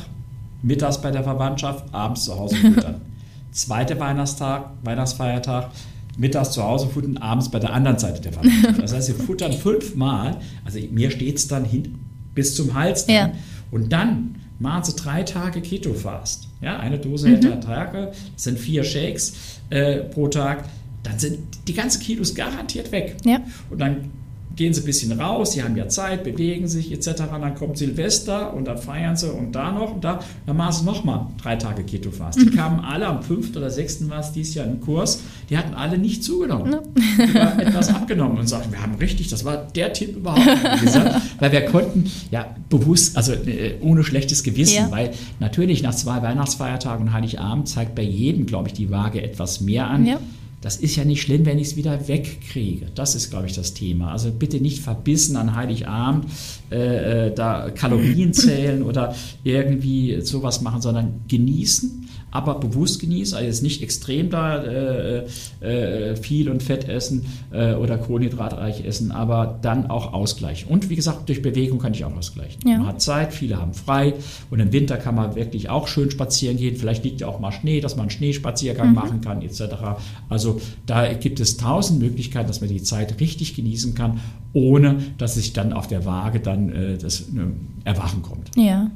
mittags 0.61 1.01
bei 1.01 1.11
der 1.11 1.23
Verwandtschaft, 1.23 1.85
abends 1.93 2.25
zu 2.25 2.37
Hause 2.37 2.55
futtern. 2.55 3.01
Zweiter 3.51 3.99
Weihnachtstag, 3.99 4.71
Weihnachtsfeiertag, 4.83 5.71
mittags 6.17 6.51
zu 6.51 6.63
Hause 6.63 6.87
futtern, 6.87 7.17
abends 7.17 7.49
bei 7.49 7.59
der 7.59 7.73
anderen 7.73 7.97
Seite 7.97 8.21
der 8.21 8.33
Verwandtschaft. 8.33 8.81
Das 8.81 8.93
heißt, 8.93 9.07
sie 9.07 9.13
futtern 9.13 9.53
fünfmal, 9.53 10.37
also 10.65 10.79
mir 10.91 11.09
steht 11.11 11.37
es 11.37 11.47
dann 11.47 11.65
hin, 11.65 11.95
bis 12.35 12.55
zum 12.55 12.73
Hals 12.73 13.05
dann. 13.05 13.15
Ja. 13.15 13.31
Und 13.71 13.91
dann 13.91 14.35
machen 14.59 14.83
sie 14.83 14.95
drei 14.95 15.23
Tage 15.23 15.61
Keto-Fast. 15.61 16.47
Ja, 16.61 16.77
eine 16.79 16.99
Dose 16.99 17.29
mhm. 17.29 17.41
drei 17.41 17.55
Tage, 17.55 18.11
das 18.33 18.43
sind 18.43 18.59
vier 18.59 18.83
Shakes 18.83 19.33
äh, 19.69 19.97
pro 19.97 20.27
Tag. 20.27 20.65
Dann 21.03 21.17
sind 21.17 21.39
die 21.67 21.73
ganzen 21.73 22.01
Kilos 22.01 22.35
garantiert 22.35 22.91
weg. 22.91 23.15
Ja. 23.23 23.39
Und 23.69 23.79
dann 23.79 24.11
gehen 24.59 24.73
sie 24.73 24.81
ein 24.81 24.85
bisschen 24.85 25.17
raus, 25.17 25.53
sie 25.53 25.63
haben 25.63 25.77
ja 25.77 25.87
Zeit, 25.87 26.25
bewegen 26.25 26.67
sich 26.67 26.91
etc. 26.91 27.23
Dann 27.31 27.55
kommt 27.55 27.77
Silvester 27.77 28.53
und 28.53 28.67
dann 28.67 28.77
feiern 28.77 29.15
sie 29.15 29.31
und 29.31 29.53
da 29.53 29.71
noch 29.71 29.95
und 29.95 30.03
da. 30.03 30.19
Dann 30.45 30.57
machen 30.57 30.73
sie 30.73 30.83
nochmal 30.83 31.27
drei 31.41 31.55
Tage 31.55 31.85
Keto-Fast. 31.85 32.41
Die 32.41 32.47
mhm. 32.47 32.55
kamen 32.55 32.79
alle 32.81 33.07
am 33.07 33.23
5. 33.23 33.55
oder 33.55 33.69
6. 33.69 34.09
war 34.09 34.19
es 34.19 34.33
dieses 34.33 34.55
Jahr 34.55 34.65
im 34.67 34.81
Kurs, 34.81 35.21
die 35.49 35.57
hatten 35.57 35.73
alle 35.75 35.97
nicht 35.97 36.25
zugenommen. 36.25 36.71
No. 36.71 36.81
Die 36.95 37.39
haben 37.39 37.59
etwas 37.61 37.87
abgenommen 37.87 38.37
und 38.37 38.49
sagten, 38.49 38.73
wir 38.73 38.81
haben 38.81 38.95
richtig, 38.95 39.29
das 39.29 39.45
war 39.45 39.55
der 39.55 39.93
Tipp 39.93 40.17
überhaupt, 40.17 40.81
gesagt, 40.81 41.21
weil 41.39 41.53
wir 41.53 41.61
konnten 41.61 42.11
ja 42.29 42.53
bewusst, 42.67 43.15
also 43.15 43.31
äh, 43.31 43.75
ohne 43.79 44.03
schlechtes 44.03 44.43
Gewissen, 44.43 44.75
ja. 44.75 44.91
weil 44.91 45.11
natürlich 45.39 45.83
nach 45.83 45.95
zwei 45.95 46.21
Weihnachtsfeiertagen 46.21 47.07
und 47.07 47.13
Heiligabend 47.13 47.69
zeigt 47.69 47.95
bei 47.95 48.03
jedem, 48.03 48.45
glaube 48.45 48.67
ich, 48.67 48.73
die 48.73 48.91
Waage 48.91 49.23
etwas 49.23 49.61
mehr 49.61 49.87
an. 49.87 50.05
Ja 50.05 50.19
das 50.61 50.75
ist 50.77 50.95
ja 50.95 51.05
nicht 51.05 51.21
schlimm, 51.21 51.45
wenn 51.45 51.57
ich 51.57 51.69
es 51.69 51.75
wieder 51.77 52.07
wegkriege. 52.07 52.87
Das 52.93 53.15
ist, 53.15 53.29
glaube 53.29 53.47
ich, 53.47 53.53
das 53.53 53.73
Thema. 53.73 54.11
Also 54.11 54.31
bitte 54.31 54.59
nicht 54.59 54.79
verbissen 54.79 55.37
an 55.37 55.55
Heiligabend 55.55 56.25
äh, 56.71 57.27
äh 57.27 57.33
da 57.33 57.69
Kalorien 57.69 58.33
zählen 58.33 58.83
oder 58.83 59.15
irgendwie 59.43 60.21
sowas 60.21 60.61
machen, 60.61 60.81
sondern 60.81 61.21
genießen 61.27 62.08
aber 62.31 62.59
bewusst 62.59 62.99
genieße, 62.99 63.35
also 63.35 63.47
jetzt 63.47 63.63
nicht 63.63 63.81
extrem 63.81 64.29
da 64.29 64.63
äh, 64.63 65.25
äh, 65.61 66.15
viel 66.15 66.49
und 66.49 66.61
Fett 66.63 66.87
essen 66.87 67.25
äh, 67.51 67.73
oder 67.73 67.97
kohlenhydratreich 67.97 68.85
essen, 68.85 69.11
aber 69.11 69.59
dann 69.61 69.89
auch 69.89 70.13
ausgleichen. 70.13 70.69
Und 70.69 70.89
wie 70.89 70.95
gesagt, 70.95 71.29
durch 71.29 71.41
Bewegung 71.41 71.79
kann 71.79 71.93
ich 71.93 72.05
auch 72.05 72.15
ausgleichen. 72.15 72.61
Ja. 72.65 72.77
Man 72.77 72.87
hat 72.87 73.01
Zeit, 73.01 73.33
viele 73.33 73.57
haben 73.57 73.73
frei 73.73 74.13
und 74.49 74.59
im 74.59 74.71
Winter 74.71 74.97
kann 74.97 75.15
man 75.15 75.35
wirklich 75.35 75.69
auch 75.69 75.87
schön 75.87 76.11
spazieren 76.11 76.57
gehen. 76.57 76.75
Vielleicht 76.75 77.03
liegt 77.03 77.21
ja 77.21 77.27
auch 77.27 77.39
mal 77.39 77.51
Schnee, 77.51 77.81
dass 77.81 77.95
man 77.95 78.03
einen 78.03 78.11
Schneespaziergang 78.11 78.89
mhm. 78.89 78.95
machen 78.95 79.21
kann 79.21 79.41
etc. 79.41 79.61
Also 80.29 80.61
da 80.85 81.11
gibt 81.13 81.39
es 81.39 81.57
tausend 81.57 81.99
Möglichkeiten, 81.99 82.47
dass 82.47 82.61
man 82.61 82.69
die 82.69 82.83
Zeit 82.83 83.19
richtig 83.19 83.55
genießen 83.55 83.95
kann, 83.95 84.19
ohne 84.53 84.97
dass 85.17 85.35
sich 85.35 85.53
dann 85.53 85.73
auf 85.73 85.87
der 85.87 86.05
Waage 86.05 86.39
dann 86.39 86.69
äh, 86.69 86.97
das 86.97 87.31
ne, 87.31 87.51
Erwachen 87.83 88.21
kommt. 88.21 88.51
Ja. 88.55 88.91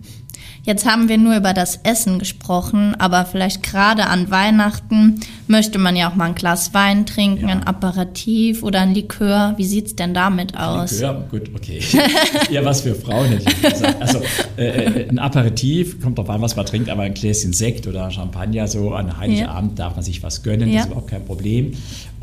Jetzt 0.66 0.86
haben 0.86 1.10
wir 1.10 1.18
nur 1.18 1.36
über 1.36 1.54
das 1.54 1.82
Essen 1.84 2.20
gesprochen, 2.20 2.96
aber 2.98 3.26
vielleicht 3.26 3.64
gerade 3.64 4.08
an 4.08 4.32
Weihnachten 4.32 5.20
möchte 5.46 5.78
man 5.78 5.98
ja 5.98 6.10
auch 6.10 6.16
mal 6.16 6.28
ein 6.28 6.36
Glas 6.36 6.74
Wein 6.74 7.06
trinken, 7.06 7.50
ja. 7.50 7.56
ein 7.56 7.64
Aperitif 7.64 8.64
oder 8.64 8.80
ein 8.80 8.94
Likör. 8.94 9.56
Wie 9.58 9.66
sieht 9.66 9.88
es 9.88 9.96
denn 9.98 10.14
damit 10.14 10.58
aus? 10.58 10.92
Likör, 10.92 11.28
gut, 11.30 11.52
okay. 11.54 11.82
ja, 12.50 12.64
was 12.64 12.80
für 12.80 12.96
Frauen 12.96 13.28
hätte 13.28 13.44
ich 13.50 13.62
gesagt. 13.62 14.02
Also 14.02 14.22
äh, 14.56 15.02
äh, 15.02 15.10
ein 15.10 15.20
Aperitif, 15.20 16.00
kommt 16.02 16.18
drauf 16.18 16.30
an, 16.30 16.42
was 16.42 16.56
man 16.56 16.66
trinkt, 16.66 16.90
aber 16.90 17.02
ein 17.02 17.14
Gläschen 17.14 17.52
Sekt 17.52 17.86
oder 17.86 18.10
Champagner, 18.10 18.70
so 18.70 18.94
an 18.94 19.18
Heiligabend 19.18 19.78
ja. 19.78 19.86
darf 19.86 19.96
man 19.96 20.06
sich 20.06 20.24
was 20.24 20.44
gönnen, 20.44 20.70
ja. 20.70 20.76
das 20.76 20.86
ist 20.86 20.92
überhaupt 20.92 21.10
kein 21.10 21.26
Problem. 21.26 21.74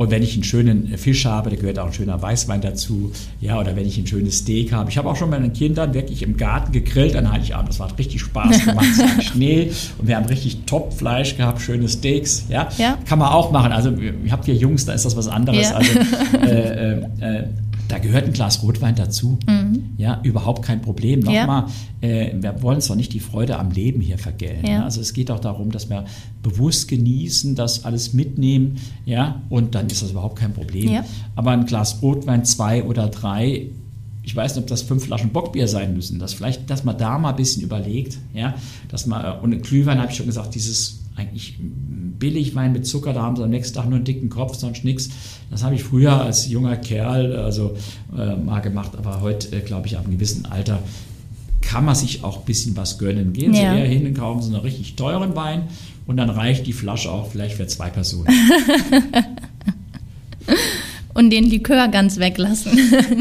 Und 0.01 0.11
wenn 0.11 0.23
ich 0.23 0.33
einen 0.33 0.45
schönen 0.45 0.97
Fisch 0.97 1.27
habe, 1.27 1.51
da 1.51 1.57
gehört 1.57 1.79
auch 1.79 1.89
ein 1.89 1.93
schöner 1.93 2.23
Weißwein 2.23 2.63
dazu, 2.63 3.13
ja, 3.39 3.61
oder 3.61 3.77
wenn 3.77 3.87
ich 3.87 3.99
ein 3.99 4.07
schönes 4.07 4.39
Steak 4.39 4.73
habe. 4.73 4.89
Ich 4.89 4.97
habe 4.97 5.07
auch 5.11 5.17
schon 5.17 5.29
meinen 5.29 5.53
Kindern 5.53 5.93
wirklich 5.93 6.23
im 6.23 6.39
Garten 6.39 6.73
gegrillt 6.73 7.15
an 7.17 7.31
Heiligabend. 7.31 7.69
Das 7.69 7.81
war 7.81 7.99
richtig 7.99 8.23
Spaß 8.23 8.65
gemacht. 8.65 8.87
Es 9.19 9.27
Schnee 9.27 9.71
und 9.99 10.09
wir 10.09 10.17
haben 10.17 10.25
richtig 10.25 10.65
Top-Fleisch 10.65 11.37
gehabt, 11.37 11.61
schöne 11.61 11.87
Steaks. 11.87 12.47
Ja? 12.49 12.71
ja? 12.79 12.97
kann 13.05 13.19
man 13.19 13.29
auch 13.29 13.51
machen. 13.51 13.73
Also 13.73 13.93
ich 14.25 14.33
habe 14.33 14.43
vier 14.43 14.55
Jungs, 14.55 14.87
da 14.87 14.95
ist 14.95 15.05
das 15.05 15.19
was 15.19 15.29
anderes. 15.29 15.69
Ja. 15.69 15.77
Also, 15.77 15.93
äh, 16.47 16.93
äh, 16.93 17.03
äh 17.21 17.45
da 17.91 17.99
gehört 17.99 18.27
ein 18.27 18.33
Glas 18.33 18.63
Rotwein 18.63 18.95
dazu. 18.95 19.39
Mhm. 19.47 19.91
Ja, 19.97 20.21
überhaupt 20.23 20.63
kein 20.63 20.81
Problem. 20.81 21.21
Nochmal, 21.21 21.67
ja. 22.01 22.09
äh, 22.09 22.35
wir 22.41 22.63
wollen 22.63 22.81
zwar 22.81 22.97
nicht 22.97 23.13
die 23.13 23.21
Freude 23.21 23.59
am 23.59 23.71
Leben 23.71 24.01
hier 24.01 24.19
vergällen. 24.19 24.65
Ja. 24.65 24.85
Also 24.85 25.01
es 25.01 25.13
geht 25.13 25.31
auch 25.31 25.41
darum, 25.41 25.71
dass 25.71 25.91
wir 25.91 26.05
bewusst 26.43 26.89
genießen, 26.89 27.55
das 27.55 27.85
alles 27.85 28.13
mitnehmen, 28.13 28.79
ja, 29.05 29.43
und 29.49 29.75
dann 29.75 29.89
ist 29.89 30.03
das 30.03 30.13
überhaupt 30.13 30.39
kein 30.39 30.53
Problem. 30.53 30.91
Ja. 30.91 31.05
Aber 31.35 31.51
ein 31.51 31.67
Glas 31.67 32.01
Rotwein, 32.01 32.45
zwei 32.45 32.85
oder 32.85 33.09
drei, 33.09 33.67
ich 34.23 34.37
weiß 34.37 34.55
nicht, 34.55 34.63
ob 34.63 34.69
das 34.69 34.83
fünf 34.83 35.05
Flaschen 35.05 35.31
Bockbier 35.31 35.67
sein 35.67 35.95
müssen. 35.95 36.19
Dass 36.19 36.35
vielleicht, 36.35 36.71
dass 36.71 36.85
man 36.85 36.97
da 36.97 37.19
mal 37.19 37.31
ein 37.31 37.37
bisschen 37.37 37.63
überlegt, 37.63 38.19
ja, 38.35 38.55
dass 38.89 39.07
man, 39.07 39.41
und 39.41 39.61
Glühwein 39.63 39.99
habe 39.99 40.11
ich 40.11 40.17
schon 40.17 40.27
gesagt, 40.27 40.55
dieses 40.55 41.01
eigentlich 41.21 41.59
Billigwein 42.19 42.73
mit 42.73 42.87
Zucker, 42.87 43.13
da 43.13 43.23
haben 43.23 43.37
sie 43.37 43.45
am 43.45 43.51
nächsten 43.51 43.75
Tag 43.75 43.87
nur 43.87 43.97
einen 43.97 44.05
dicken 44.05 44.29
Kopf, 44.29 44.57
sonst 44.57 44.85
nichts. 44.85 45.11
Das 45.51 45.63
habe 45.63 45.75
ich 45.75 45.85
früher 45.85 46.21
als 46.21 46.49
junger 46.49 46.77
Kerl 46.77 47.37
also 47.37 47.77
äh, 48.17 48.37
mal 48.37 48.61
gemacht, 48.61 48.93
aber 48.97 49.21
heute, 49.21 49.57
äh, 49.57 49.61
glaube 49.61 49.87
ich, 49.87 49.97
ab 49.97 50.05
einem 50.05 50.15
gewissen 50.15 50.47
Alter 50.47 50.81
kann 51.61 51.85
man 51.85 51.95
sich 51.95 52.25
auch 52.25 52.39
ein 52.39 52.45
bisschen 52.45 52.77
was 52.77 52.99
gönnen. 52.99 53.33
Gehen 53.33 53.55
Sie 53.55 53.61
eher 53.61 53.87
hin 53.87 54.07
und 54.07 54.15
kaufen 54.15 54.43
Sie 54.43 54.53
einen 54.53 54.63
richtig 54.63 54.97
teuren 54.97 55.37
Wein 55.37 55.65
und 56.07 56.17
dann 56.17 56.31
reicht 56.31 56.67
die 56.67 56.73
Flasche 56.73 57.11
auch 57.11 57.31
vielleicht 57.31 57.57
für 57.57 57.67
zwei 57.67 57.91
Personen. 57.91 58.27
und 61.21 61.31
den 61.31 61.45
Likör 61.45 61.89
ganz 61.89 62.19
weglassen. 62.19 62.71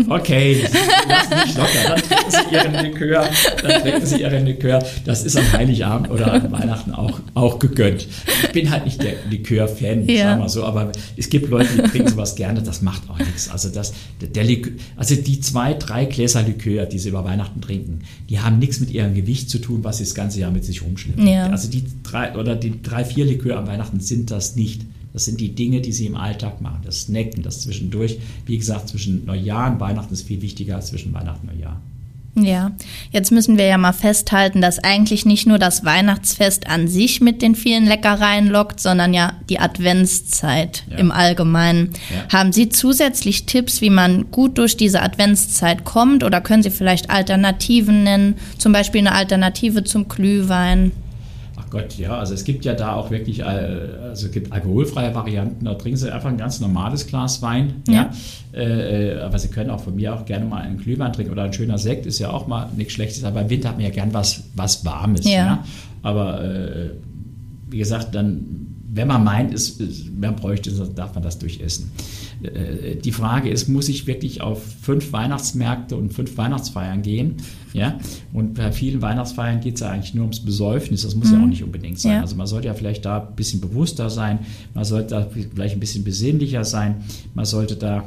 Okay, 0.09 0.63
lassen 1.07 1.45
nicht 1.45 1.57
locker. 1.57 1.89
Dann 1.89 2.01
trinken 2.01 2.31
Sie 2.31 2.55
Ihren 2.55 2.73
Likör, 2.73 3.29
dann 3.61 3.81
trinken 3.81 4.05
Sie 4.05 4.21
Ihren 4.21 4.45
Likör. 4.45 4.83
Das 5.05 5.23
ist 5.23 5.37
am 5.37 5.51
Heiligabend 5.51 6.09
oder 6.09 6.33
an 6.33 6.51
Weihnachten 6.51 6.93
auch, 6.93 7.19
auch 7.33 7.59
gegönnt. 7.59 8.07
Ich 8.43 8.51
bin 8.51 8.69
halt 8.69 8.85
nicht 8.85 9.03
der 9.03 9.13
Likör-Fan, 9.29 10.07
ja. 10.07 10.23
sagen 10.23 10.41
wir 10.41 10.49
so, 10.49 10.63
aber 10.63 10.91
es 11.17 11.29
gibt 11.29 11.49
Leute, 11.49 11.69
die 11.75 11.89
trinken 11.89 12.09
sowas 12.09 12.35
gerne, 12.35 12.61
das 12.61 12.81
macht 12.81 13.09
auch 13.09 13.19
nichts. 13.19 13.49
Also, 13.49 13.69
das, 13.69 13.93
der 14.21 14.43
Likör, 14.43 14.71
also 14.95 15.15
die 15.15 15.41
zwei, 15.41 15.73
drei 15.73 16.05
Gläser 16.05 16.41
Likör, 16.41 16.85
die 16.85 16.99
Sie 16.99 17.09
über 17.09 17.25
Weihnachten 17.25 17.61
trinken, 17.61 17.99
die 18.29 18.39
haben 18.39 18.59
nichts 18.59 18.79
mit 18.79 18.91
Ihrem 18.91 19.13
Gewicht 19.13 19.49
zu 19.49 19.59
tun, 19.59 19.83
was 19.83 19.97
Sie 19.97 20.05
das 20.05 20.15
ganze 20.15 20.39
Jahr 20.39 20.51
mit 20.51 20.63
sich 20.63 20.81
rumschleppen. 20.81 21.27
Ja. 21.27 21.47
Also 21.47 21.69
die 21.69 21.83
drei 22.03 22.35
oder 22.35 22.55
die 22.55 22.81
drei, 22.81 23.03
vier 23.03 23.25
Likör 23.25 23.57
am 23.57 23.67
Weihnachten 23.67 23.99
sind 23.99 24.31
das 24.31 24.55
nicht. 24.55 24.83
Das 25.13 25.25
sind 25.25 25.39
die 25.39 25.55
Dinge, 25.55 25.81
die 25.81 25.91
sie 25.91 26.05
im 26.05 26.15
Alltag 26.15 26.61
machen. 26.61 26.81
Das 26.83 27.01
Snacken, 27.01 27.41
das 27.41 27.61
zwischendurch. 27.61 28.19
Wie 28.45 28.57
gesagt, 28.57 28.89
zwischen 28.89 29.25
Neujahr 29.25 29.71
und 29.71 29.79
Weihnachten 29.79 30.13
ist 30.13 30.27
viel 30.27 30.41
wichtiger 30.41 30.75
als 30.75 30.87
zwischen 30.87 31.13
Weihnachten 31.13 31.47
und 31.47 31.55
Neujahr. 31.55 31.81
Ja, 32.35 32.71
jetzt 33.11 33.31
müssen 33.31 33.57
wir 33.57 33.65
ja 33.65 33.77
mal 33.77 33.91
festhalten, 33.91 34.61
dass 34.61 34.79
eigentlich 34.79 35.25
nicht 35.25 35.47
nur 35.47 35.57
das 35.57 35.83
Weihnachtsfest 35.83 36.67
an 36.67 36.87
sich 36.87 37.21
mit 37.21 37.41
den 37.41 37.55
vielen 37.55 37.85
Leckereien 37.85 38.47
lockt, 38.47 38.79
sondern 38.79 39.13
ja 39.13 39.33
die 39.49 39.59
Adventszeit 39.59 40.83
ja. 40.89 40.97
im 40.97 41.11
Allgemeinen. 41.11 41.89
Ja. 42.09 42.37
Haben 42.37 42.53
Sie 42.53 42.69
zusätzlich 42.69 43.45
Tipps, 43.45 43.81
wie 43.81 43.89
man 43.89 44.31
gut 44.31 44.57
durch 44.57 44.77
diese 44.77 45.01
Adventszeit 45.01 45.83
kommt 45.83 46.23
oder 46.23 46.39
können 46.41 46.63
Sie 46.63 46.69
vielleicht 46.69 47.09
Alternativen 47.09 48.03
nennen, 48.03 48.35
zum 48.57 48.71
Beispiel 48.71 48.99
eine 48.99 49.13
Alternative 49.13 49.83
zum 49.83 50.07
Glühwein? 50.07 50.91
Gott, 51.69 51.97
ja, 51.97 52.17
also 52.17 52.33
es 52.33 52.43
gibt 52.43 52.65
ja 52.65 52.73
da 52.73 52.93
auch 52.93 53.11
wirklich, 53.11 53.39
äh, 53.39 53.43
also 53.43 54.27
es 54.27 54.31
gibt 54.31 54.51
alkoholfreie 54.51 55.13
Varianten, 55.13 55.65
da 55.65 55.75
trinken 55.75 55.97
Sie 55.97 56.13
einfach 56.13 56.29
ein 56.29 56.37
ganz 56.37 56.59
normales 56.59 57.07
Glas 57.07 57.41
Wein, 57.41 57.83
ja. 57.87 58.11
ja. 58.53 58.59
Äh, 58.59 59.19
aber 59.21 59.39
Sie 59.39 59.49
können 59.49 59.69
auch 59.69 59.81
von 59.81 59.95
mir 59.95 60.13
auch 60.13 60.25
gerne 60.25 60.45
mal 60.45 60.61
einen 60.61 60.77
Glühwein 60.77 61.13
trinken 61.13 61.31
oder 61.31 61.43
ein 61.43 61.53
schöner 61.53 61.77
Sekt 61.77 62.05
ist 62.05 62.19
ja 62.19 62.31
auch 62.31 62.47
mal 62.47 62.69
nichts 62.75 62.93
Schlechtes, 62.93 63.23
aber 63.23 63.41
im 63.41 63.49
Winter 63.49 63.69
hat 63.69 63.75
man 63.75 63.85
ja 63.85 63.91
gern 63.91 64.13
was, 64.13 64.43
was 64.55 64.83
Warmes, 64.85 65.25
ja. 65.25 65.31
ja? 65.31 65.63
Aber 66.01 66.43
äh, 66.43 66.91
wie 67.69 67.77
gesagt, 67.77 68.15
dann 68.15 68.69
wenn 68.91 69.07
man 69.07 69.23
meint, 69.23 69.53
es, 69.53 69.79
man 70.19 70.35
bräuchte, 70.35 70.71
darf 70.71 71.13
man 71.13 71.23
das 71.23 71.37
durchessen. 71.37 71.91
Äh, 72.41 72.95
die 72.95 73.11
Frage 73.11 73.49
ist, 73.49 73.67
muss 73.67 73.89
ich 73.89 74.07
wirklich 74.07 74.41
auf 74.41 74.61
fünf 74.81 75.11
Weihnachtsmärkte 75.11 75.95
und 75.95 76.13
fünf 76.13 76.37
Weihnachtsfeiern 76.37 77.01
gehen? 77.01 77.37
Ja? 77.73 77.99
Und 78.33 78.55
bei 78.55 78.71
vielen 78.71 79.01
Weihnachtsfeiern 79.01 79.61
geht 79.61 79.75
es 79.75 79.81
ja 79.81 79.89
eigentlich 79.89 80.13
nur 80.13 80.23
ums 80.23 80.39
Besäufnis. 80.39 81.03
Das 81.03 81.15
muss 81.15 81.29
mhm. 81.29 81.37
ja 81.37 81.43
auch 81.43 81.47
nicht 81.47 81.63
unbedingt 81.63 81.99
sein. 81.99 82.13
Ja. 82.13 82.21
Also 82.21 82.35
man 82.35 82.47
sollte 82.47 82.67
ja 82.67 82.73
vielleicht 82.73 83.05
da 83.05 83.27
ein 83.27 83.35
bisschen 83.35 83.61
bewusster 83.61 84.09
sein. 84.09 84.39
Man 84.73 84.85
sollte 84.85 85.15
da 85.15 85.27
vielleicht 85.27 85.75
ein 85.75 85.79
bisschen 85.79 86.03
besinnlicher 86.03 86.63
sein. 86.63 87.03
Man 87.33 87.45
sollte 87.45 87.75
da 87.75 88.03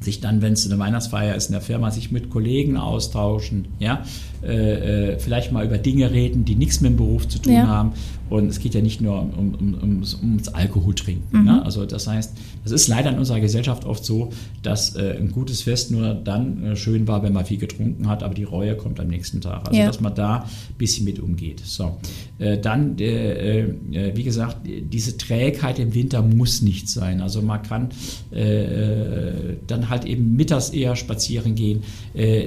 sich 0.00 0.20
dann, 0.20 0.42
wenn 0.42 0.52
es 0.52 0.70
eine 0.70 0.78
Weihnachtsfeier 0.78 1.34
ist 1.34 1.46
in 1.46 1.52
der 1.52 1.62
Firma, 1.62 1.90
sich 1.90 2.12
mit 2.12 2.28
Kollegen 2.30 2.76
austauschen, 2.76 3.68
ja, 3.78 4.04
äh, 4.46 5.12
äh, 5.12 5.18
vielleicht 5.18 5.52
mal 5.52 5.64
über 5.64 5.78
Dinge 5.78 6.10
reden, 6.10 6.44
die 6.44 6.54
nichts 6.54 6.80
mit 6.80 6.92
dem 6.92 6.96
Beruf 6.96 7.28
zu 7.28 7.38
tun 7.38 7.54
ja. 7.54 7.66
haben. 7.66 7.92
Und 8.30 8.48
es 8.48 8.58
geht 8.58 8.74
ja 8.74 8.80
nicht 8.80 9.00
nur 9.00 9.20
um, 9.20 9.54
um, 9.54 9.74
um, 9.74 10.02
ums 10.22 10.48
Alkoholtrinken. 10.48 11.40
Mhm. 11.40 11.44
Ne? 11.44 11.64
Also 11.64 11.84
das 11.84 12.06
heißt, 12.06 12.32
es 12.64 12.72
ist 12.72 12.88
leider 12.88 13.10
in 13.10 13.18
unserer 13.18 13.40
Gesellschaft 13.40 13.84
oft 13.84 14.04
so, 14.04 14.30
dass 14.62 14.96
äh, 14.96 15.16
ein 15.18 15.30
gutes 15.30 15.62
Fest 15.62 15.90
nur 15.90 16.14
dann 16.14 16.64
äh, 16.64 16.76
schön 16.76 17.06
war, 17.06 17.22
wenn 17.22 17.34
man 17.34 17.44
viel 17.44 17.58
getrunken 17.58 18.08
hat, 18.08 18.22
aber 18.22 18.34
die 18.34 18.44
Reue 18.44 18.76
kommt 18.76 18.98
am 18.98 19.08
nächsten 19.08 19.40
Tag. 19.42 19.68
Also 19.68 19.78
ja. 19.78 19.86
dass 19.86 20.00
man 20.00 20.14
da 20.14 20.36
ein 20.38 20.74
bisschen 20.78 21.04
mit 21.04 21.20
umgeht. 21.20 21.60
So, 21.64 21.98
äh, 22.38 22.58
dann, 22.58 22.98
äh, 22.98 23.74
wie 24.14 24.22
gesagt, 24.22 24.58
diese 24.64 25.18
Trägheit 25.18 25.78
im 25.78 25.94
Winter 25.94 26.22
muss 26.22 26.62
nicht 26.62 26.88
sein. 26.88 27.20
Also 27.20 27.42
man 27.42 27.62
kann 27.62 27.90
dann 28.30 29.88
halt 29.88 30.04
eben 30.04 30.34
mittags 30.36 30.70
eher 30.70 30.96
spazieren 30.96 31.54
gehen. 31.54 31.82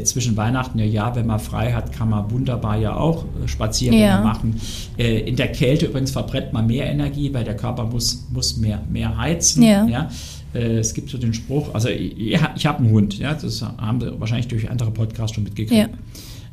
zwischen 0.04 0.36
Weihnachten 0.36 0.80
und 0.80 0.88
Jahr, 0.92 1.16
wenn 1.16 1.28
man 1.28 1.40
frei 1.40 1.74
hat, 1.74 1.87
kann 1.92 2.10
man 2.10 2.30
wunderbar 2.32 2.78
ja 2.78 2.96
auch 2.96 3.26
Spaziergänge 3.46 4.04
ja. 4.04 4.22
machen. 4.22 4.60
in 4.98 5.36
der 5.36 5.52
Kälte 5.52 5.88
übrigens 5.88 6.12
verbrennt 6.12 6.54
man 6.54 6.68
mehr 6.68 6.88
Energie, 6.88 7.34
weil 7.34 7.44
der 7.44 7.56
Körper 7.56 7.86
muss, 7.86 8.26
muss 8.32 8.58
mehr, 8.58 8.82
mehr 8.90 9.18
heizen. 9.18 9.64
Ja. 9.64 9.86
ja. 9.86 10.10
Äh, 10.54 10.78
es 10.78 10.94
gibt 10.94 11.10
so 11.10 11.18
den 11.18 11.34
Spruch, 11.34 11.74
also 11.74 11.90
ich, 11.90 12.34
ich 12.56 12.66
habe 12.66 12.80
einen 12.80 12.92
Hund, 12.92 13.18
ja, 13.18 13.34
das 13.34 13.62
haben 13.62 14.02
Sie 14.02 14.20
wahrscheinlich 14.20 14.48
durch 14.48 14.70
andere 14.70 14.92
Podcasts 14.92 15.36
schon 15.36 15.44
mitgekriegt. 15.44 15.90
Ja. 15.90 15.90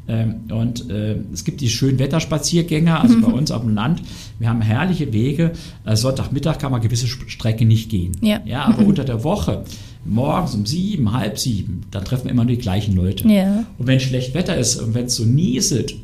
Ähm, 0.07 0.43
und 0.50 0.91
äh, 0.91 1.17
es 1.33 1.45
gibt 1.45 1.62
die 1.62 1.71
schönen 1.71 1.99
Wetterspaziergänge, 1.99 3.00
also 3.00 3.17
mhm. 3.17 3.23
bei 3.23 3.33
uns 3.33 3.50
auf 3.50 3.62
dem 3.62 3.75
Land. 3.75 4.03
Wir 4.38 4.50
haben 4.50 4.61
herrliche 4.61 5.12
Wege. 5.14 5.53
Äh, 5.87 5.97
Sonntagmittag 5.97 6.59
kann 6.59 6.73
man 6.73 6.83
gewisse 6.83 7.07
Strecken 7.07 7.69
nicht 7.69 7.88
gehen. 7.88 8.12
Ja. 8.21 8.41
ja 8.45 8.64
aber 8.67 8.83
mhm. 8.83 8.88
unter 8.88 9.05
der 9.05 9.25
Woche, 9.25 9.64
morgens 10.05 10.55
um 10.55 10.67
sieben, 10.67 11.13
halb 11.13 11.39
sieben, 11.39 11.83
da 11.91 12.01
treffen 12.01 12.25
wir 12.25 12.33
immer 12.33 12.45
nur 12.45 12.55
die 12.57 12.63
gleichen 12.63 12.95
Leute. 12.95 13.29
Ja. 13.29 13.65
Und 13.79 13.87
wenn 13.87 14.01
schlecht 14.01 14.35
Wetter 14.35 14.57
ist 14.57 14.77
und 14.77 14.95
wenn 14.95 15.07
es 15.07 15.17
so 15.17 15.25
nieselt, 15.25 15.97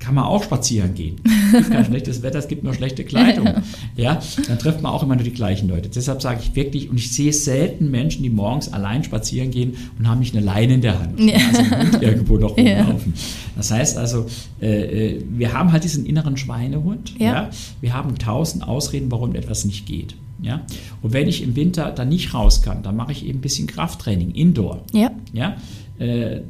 kann 0.00 0.14
man 0.14 0.24
auch 0.24 0.42
spazieren 0.42 0.94
gehen. 0.94 1.16
Es 1.50 1.56
gibt 1.56 1.70
kein 1.72 1.84
schlechtes 1.84 2.22
Wetter, 2.22 2.38
es 2.38 2.46
gibt 2.46 2.62
nur 2.62 2.74
schlechte 2.74 3.02
Kleidung. 3.02 3.48
Ja, 3.96 4.20
dann 4.46 4.58
trifft 4.58 4.82
man 4.82 4.92
auch 4.92 5.02
immer 5.02 5.16
nur 5.16 5.24
die 5.24 5.32
gleichen 5.32 5.68
Leute. 5.68 5.88
Deshalb 5.88 6.22
sage 6.22 6.40
ich 6.40 6.54
wirklich, 6.54 6.88
und 6.88 6.96
ich 6.96 7.10
sehe 7.10 7.32
selten 7.32 7.90
Menschen, 7.90 8.22
die 8.22 8.30
morgens 8.30 8.72
allein 8.72 9.02
spazieren 9.02 9.50
gehen 9.50 9.74
und 9.98 10.08
haben 10.08 10.20
nicht 10.20 10.34
eine 10.36 10.44
Leine 10.44 10.74
in 10.74 10.80
der 10.80 11.00
Hand. 11.00 11.18
Ja. 11.18 11.38
Also 11.48 11.98
irgendwo 12.00 12.38
noch 12.38 12.56
rumlaufen. 12.56 13.14
Ja. 13.16 13.22
Das 13.56 13.72
heißt 13.72 13.98
also, 13.98 14.26
äh, 14.62 15.16
äh, 15.16 15.24
wir 15.28 15.52
haben 15.52 15.72
halt 15.72 15.82
diesen 15.82 16.06
inneren 16.06 16.36
Schweinehund. 16.36 17.18
Ja. 17.18 17.26
ja. 17.26 17.50
Wir 17.80 17.94
haben 17.94 18.16
tausend 18.16 18.66
Ausreden, 18.66 19.10
warum 19.10 19.34
etwas 19.34 19.64
nicht 19.64 19.86
geht. 19.86 20.14
Ja? 20.42 20.62
Und 21.02 21.12
wenn 21.12 21.28
ich 21.28 21.42
im 21.42 21.56
Winter 21.56 21.90
dann 21.90 22.08
nicht 22.08 22.34
raus 22.34 22.62
kann, 22.62 22.82
dann 22.82 22.96
mache 22.96 23.12
ich 23.12 23.26
eben 23.26 23.38
ein 23.38 23.42
bisschen 23.42 23.66
Krafttraining, 23.66 24.32
Indoor. 24.32 24.82
Ja. 24.92 25.10
Ja? 25.32 25.56
Äh, 25.98 26.40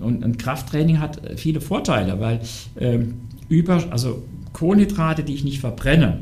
und, 0.00 0.24
und, 0.24 0.38
Krafttraining 0.38 1.00
hat 1.00 1.20
viele 1.36 1.60
Vorteile, 1.60 2.20
weil 2.20 2.40
ähm, 2.78 3.14
über, 3.48 3.82
also 3.90 4.22
Kohlenhydrate, 4.52 5.24
die 5.24 5.34
ich 5.34 5.44
nicht 5.44 5.60
verbrenne, 5.60 6.18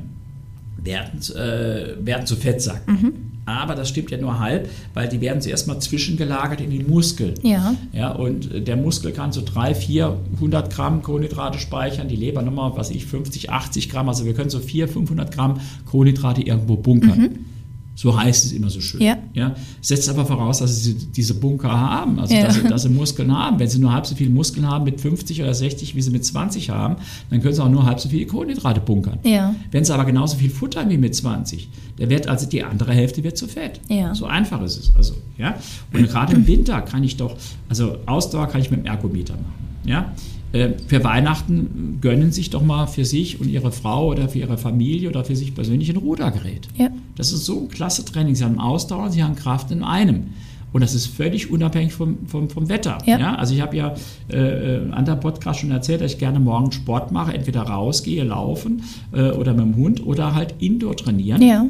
werden, 0.76 1.21
äh, 1.35 2.06
werden 2.06 2.26
zu 2.26 2.37
Fettsacken. 2.37 2.95
Mhm. 2.95 3.12
Aber 3.46 3.76
das 3.76 3.88
stimmt 3.88 4.10
ja 4.10 4.18
nur 4.18 4.40
halb, 4.40 4.68
weil 4.92 5.08
die 5.08 5.20
werden 5.20 5.40
zuerst 5.40 5.68
mal 5.68 5.78
zwischengelagert 5.78 6.60
in 6.60 6.70
den 6.70 6.88
Muskel. 6.90 7.34
Ja. 7.42 7.74
ja. 7.92 8.10
Und 8.12 8.66
der 8.66 8.76
Muskel 8.76 9.12
kann 9.12 9.32
so 9.32 9.40
300, 9.42 9.76
400 9.76 10.72
Gramm 10.74 11.02
Kohlenhydrate 11.02 11.58
speichern, 11.58 12.08
die 12.08 12.16
Leber 12.16 12.42
nochmal, 12.42 12.72
was 12.74 12.90
ich, 12.90 13.06
50, 13.06 13.50
80 13.50 13.88
Gramm. 13.88 14.08
Also 14.08 14.26
wir 14.26 14.34
können 14.34 14.50
so 14.50 14.58
400, 14.58 14.92
500 14.92 15.32
Gramm 15.32 15.60
Kohlenhydrate 15.86 16.42
irgendwo 16.42 16.76
bunkern. 16.76 17.18
Mhm. 17.18 17.55
So 17.96 18.20
heißt 18.20 18.44
es 18.44 18.52
immer 18.52 18.68
so 18.68 18.82
schön. 18.82 19.00
Ja. 19.00 19.16
Ja, 19.32 19.54
setzt 19.80 20.10
aber 20.10 20.26
voraus, 20.26 20.58
dass 20.58 20.84
sie 20.84 20.94
diese 20.94 21.32
Bunker 21.32 21.70
haben, 21.70 22.18
also 22.18 22.34
ja. 22.34 22.44
dass, 22.44 22.54
sie, 22.56 22.62
dass, 22.64 22.82
sie, 22.82 22.90
Muskeln 22.90 23.34
haben. 23.34 23.58
Wenn 23.58 23.70
sie 23.70 23.78
nur 23.78 23.90
halb 23.90 24.04
so 24.04 24.14
viele 24.14 24.28
Muskeln 24.28 24.68
haben 24.68 24.84
mit 24.84 25.00
50 25.00 25.42
oder 25.42 25.54
60, 25.54 25.96
wie 25.96 26.02
sie 26.02 26.10
mit 26.10 26.22
20 26.22 26.68
haben, 26.68 26.96
dann 27.30 27.40
können 27.40 27.54
sie 27.54 27.64
auch 27.64 27.70
nur 27.70 27.86
halb 27.86 27.98
so 27.98 28.10
viele 28.10 28.26
Kohlenhydrate 28.26 28.82
bunkern. 28.82 29.18
Ja. 29.24 29.54
Wenn 29.70 29.82
sie 29.82 29.94
aber 29.94 30.04
genauso 30.04 30.36
viel 30.36 30.50
futtern 30.50 30.90
wie 30.90 30.98
mit 30.98 31.14
20, 31.14 31.70
der 31.98 32.10
wird 32.10 32.28
also 32.28 32.46
die 32.46 32.62
andere 32.62 32.92
Hälfte 32.92 33.24
wird 33.24 33.38
zu 33.38 33.48
fett. 33.48 33.80
Ja. 33.88 34.14
So 34.14 34.26
einfach 34.26 34.60
ist 34.60 34.76
es. 34.76 34.94
Also, 34.94 35.14
ja? 35.38 35.54
Und 35.90 36.06
gerade 36.06 36.34
im 36.34 36.46
Winter 36.46 36.82
kann 36.82 37.02
ich 37.02 37.16
doch, 37.16 37.34
also 37.70 37.96
Ausdauer 38.04 38.48
kann 38.48 38.60
ich 38.60 38.70
mit 38.70 38.80
dem 38.80 38.86
Ergometer 38.86 39.32
machen. 39.32 39.54
Ja? 39.86 40.12
Äh, 40.52 40.70
für 40.86 41.02
Weihnachten 41.04 41.98
gönnen 42.00 42.32
sich 42.32 42.50
doch 42.50 42.62
mal 42.62 42.86
für 42.86 43.04
sich 43.04 43.40
und 43.40 43.48
ihre 43.48 43.72
Frau 43.72 44.08
oder 44.08 44.28
für 44.28 44.38
ihre 44.38 44.58
Familie 44.58 45.08
oder 45.08 45.24
für 45.24 45.36
sich 45.36 45.54
persönlich 45.54 45.90
ein 45.90 45.96
Rudergerät. 45.96 46.68
Ja. 46.76 46.88
Das 47.16 47.32
ist 47.32 47.44
so 47.44 47.62
ein 47.62 47.68
klasse 47.68 48.04
Training. 48.04 48.34
Sie 48.34 48.44
haben 48.44 48.58
Ausdauer, 48.60 49.10
sie 49.10 49.22
haben 49.22 49.36
Kraft 49.36 49.70
in 49.70 49.82
einem. 49.82 50.28
Und 50.72 50.82
das 50.82 50.94
ist 50.94 51.06
völlig 51.06 51.50
unabhängig 51.50 51.94
vom, 51.94 52.26
vom, 52.26 52.50
vom 52.50 52.68
Wetter. 52.68 52.98
Ja. 53.06 53.18
ja. 53.18 53.34
Also 53.36 53.54
ich 53.54 53.60
habe 53.60 53.76
ja 53.76 53.94
äh, 54.30 54.76
in 54.82 54.92
anderen 54.92 55.20
Podcast 55.20 55.60
schon 55.60 55.70
erzählt, 55.70 56.00
dass 56.00 56.12
ich 56.12 56.18
gerne 56.18 56.38
morgen 56.38 56.70
Sport 56.72 57.12
mache, 57.12 57.32
entweder 57.32 57.62
rausgehe, 57.62 58.24
laufen 58.24 58.82
äh, 59.12 59.30
oder 59.30 59.54
mit 59.54 59.64
dem 59.64 59.76
Hund 59.76 60.04
oder 60.04 60.34
halt 60.34 60.54
Indoor 60.58 60.96
trainieren. 60.96 61.40
Ja. 61.40 61.66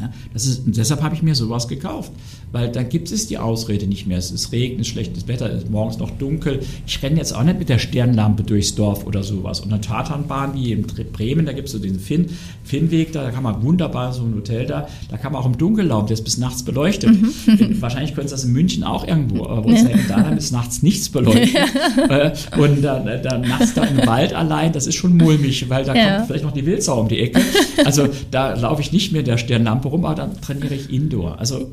Ja, 0.00 0.10
ist, 0.34 0.62
deshalb 0.66 1.02
habe 1.02 1.14
ich 1.14 1.22
mir 1.22 1.34
sowas 1.34 1.68
gekauft, 1.68 2.12
weil 2.52 2.70
dann 2.70 2.88
gibt 2.88 3.10
es 3.10 3.26
die 3.26 3.38
Ausrede 3.38 3.86
nicht 3.86 4.06
mehr. 4.06 4.18
Es 4.18 4.30
ist 4.30 4.52
Regen, 4.52 4.80
es 4.80 4.86
ist 4.86 4.92
schlechtes 4.92 5.28
Wetter, 5.28 5.50
es 5.50 5.64
ist 5.64 5.70
morgens 5.70 5.98
noch 5.98 6.10
dunkel. 6.10 6.60
Ich 6.86 7.02
renne 7.02 7.16
jetzt 7.16 7.34
auch 7.34 7.42
nicht 7.42 7.58
mit 7.58 7.68
der 7.68 7.78
Sternlampe 7.78 8.42
durchs 8.42 8.74
Dorf 8.74 9.06
oder 9.06 9.22
sowas. 9.22 9.60
Und 9.60 9.72
eine 9.72 9.80
Tatanbahn 9.80 10.54
wie 10.54 10.72
in 10.72 10.86
Bremen, 11.12 11.46
da 11.46 11.52
gibt 11.52 11.68
es 11.68 11.72
so 11.72 11.78
diesen 11.78 12.00
Finn, 12.00 12.26
Finnweg, 12.64 13.12
da, 13.12 13.22
da 13.24 13.30
kann 13.30 13.42
man 13.42 13.62
wunderbar 13.62 14.12
so 14.12 14.22
ein 14.22 14.34
Hotel 14.34 14.66
da, 14.66 14.88
da 15.10 15.16
kann 15.16 15.32
man 15.32 15.42
auch 15.42 15.46
im 15.46 15.56
Dunkeln 15.56 15.88
laufen, 15.88 16.08
der 16.08 16.14
ist 16.14 16.24
bis 16.24 16.38
nachts 16.38 16.62
beleuchtet. 16.62 17.10
Mhm. 17.10 17.80
Wahrscheinlich 17.80 18.14
können 18.14 18.28
Sie 18.28 18.34
das 18.34 18.44
in 18.44 18.52
München 18.52 18.82
auch 18.84 19.06
irgendwo, 19.06 19.44
aber 19.44 19.64
wo 19.64 19.70
ja. 19.70 19.84
da 20.08 20.28
ist 20.30 20.52
nachts 20.52 20.82
nichts 20.82 21.08
beleuchtet. 21.08 21.54
Ja. 21.54 22.16
Äh, 22.16 22.32
und 22.58 22.82
dann, 22.82 23.06
dann 23.22 23.40
nachts 23.42 23.74
da 23.74 23.84
im 23.84 24.06
Wald 24.06 24.32
allein, 24.34 24.72
das 24.72 24.86
ist 24.86 24.94
schon 24.96 25.16
mulmig, 25.16 25.68
weil 25.68 25.84
da 25.84 25.94
ja. 25.94 26.16
kommt 26.16 26.26
vielleicht 26.28 26.44
noch 26.44 26.52
die 26.52 26.66
Wildsau 26.66 27.00
um 27.00 27.08
die 27.08 27.20
Ecke. 27.20 27.40
Also 27.84 28.08
da 28.30 28.54
laufe 28.54 28.80
ich 28.80 28.92
nicht 28.92 29.12
mehr 29.12 29.22
der 29.22 29.38
Sternlampe 29.38 29.85
rum, 29.88 30.04
aber 30.04 30.14
dann 30.14 30.40
trainiere 30.40 30.74
ich 30.74 30.92
Indoor. 30.92 31.38
Also 31.38 31.72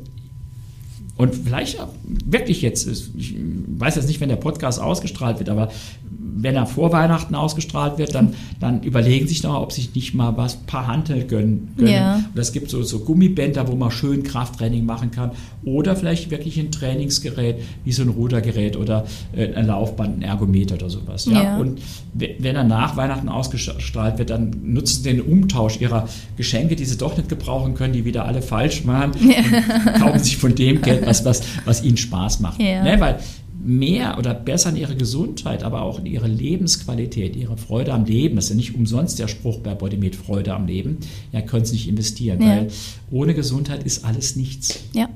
und 1.16 1.34
vielleicht 1.34 1.78
wirklich 2.24 2.60
jetzt, 2.62 2.88
ich 2.88 3.36
weiß 3.36 3.94
jetzt 3.96 4.08
nicht, 4.08 4.20
wenn 4.20 4.28
der 4.28 4.36
Podcast 4.36 4.80
ausgestrahlt 4.80 5.38
wird, 5.38 5.48
aber 5.48 5.70
wenn 6.36 6.56
er 6.56 6.66
vor 6.66 6.92
Weihnachten 6.92 7.34
ausgestrahlt 7.34 7.98
wird, 7.98 8.14
dann, 8.14 8.34
dann 8.60 8.82
überlegen 8.82 9.28
sich 9.28 9.42
noch, 9.42 9.60
ob 9.60 9.72
sich 9.72 9.94
nicht 9.94 10.14
mal 10.14 10.36
was 10.36 10.56
paar 10.56 10.86
Handel 10.86 11.24
gönnen. 11.24 11.74
gönnen. 11.76 11.92
Ja. 11.92 12.14
Und 12.16 12.38
es 12.38 12.52
gibt 12.52 12.70
so, 12.70 12.82
so 12.82 13.00
Gummibänder, 13.00 13.68
wo 13.68 13.76
man 13.76 13.90
schön 13.90 14.22
Krafttraining 14.22 14.86
machen 14.86 15.10
kann. 15.10 15.32
Oder 15.64 15.96
vielleicht 15.96 16.30
wirklich 16.30 16.58
ein 16.58 16.70
Trainingsgerät, 16.70 17.56
wie 17.84 17.92
so 17.92 18.02
ein 18.02 18.08
Rudergerät 18.08 18.76
oder 18.76 19.04
äh, 19.36 19.52
ein 19.54 19.66
Laufband, 19.66 20.18
ein 20.18 20.22
Ergometer 20.22 20.76
oder 20.76 20.90
sowas. 20.90 21.26
Ja? 21.26 21.42
ja. 21.42 21.56
Und 21.58 21.80
wenn 22.14 22.56
er 22.56 22.64
nach 22.64 22.96
Weihnachten 22.96 23.28
ausgestrahlt 23.28 24.18
wird, 24.18 24.30
dann 24.30 24.54
nutzen 24.64 25.02
sie 25.02 25.10
den 25.10 25.20
Umtausch 25.20 25.80
ihrer 25.80 26.08
Geschenke, 26.36 26.76
die 26.76 26.84
sie 26.84 26.96
doch 26.96 27.16
nicht 27.16 27.28
gebrauchen 27.28 27.74
können, 27.74 27.92
die 27.92 28.04
wieder 28.04 28.24
alle 28.24 28.40
falsch 28.40 28.84
machen, 28.84 29.12
ja. 29.28 29.92
und 29.92 30.00
kaufen 30.00 30.18
sich 30.20 30.36
von 30.36 30.54
dem 30.54 30.80
Geld 30.80 31.06
was, 31.06 31.24
was, 31.24 31.42
was 31.64 31.82
ihnen 31.82 31.96
Spaß 31.96 32.40
macht. 32.40 32.58
Ne? 32.58 32.96
Weil 32.98 33.18
mehr 33.64 34.18
oder 34.18 34.34
besser 34.34 34.70
in 34.70 34.76
ihre 34.76 34.96
Gesundheit, 34.96 35.62
aber 35.62 35.82
auch 35.82 35.98
in 35.98 36.06
ihre 36.06 36.28
Lebensqualität, 36.28 37.36
ihre 37.36 37.56
Freude 37.56 37.92
am 37.92 38.04
Leben, 38.04 38.36
das 38.36 38.46
ist 38.46 38.50
ja 38.50 38.56
nicht 38.56 38.74
umsonst 38.74 39.18
der 39.18 39.28
Spruch 39.28 39.58
bei 39.58 39.74
Bodymed 39.74 40.16
Freude 40.16 40.54
am 40.54 40.66
Leben, 40.66 40.98
ja, 41.32 41.40
können 41.40 41.64
sie 41.64 41.74
nicht 41.74 41.88
investieren, 41.88 42.40
ja. 42.40 42.48
weil 42.48 42.68
ohne 43.10 43.34
Gesundheit 43.34 43.84
ist 43.84 44.04
alles 44.04 44.36
nichts. 44.36 44.80
Ja. 44.92 45.08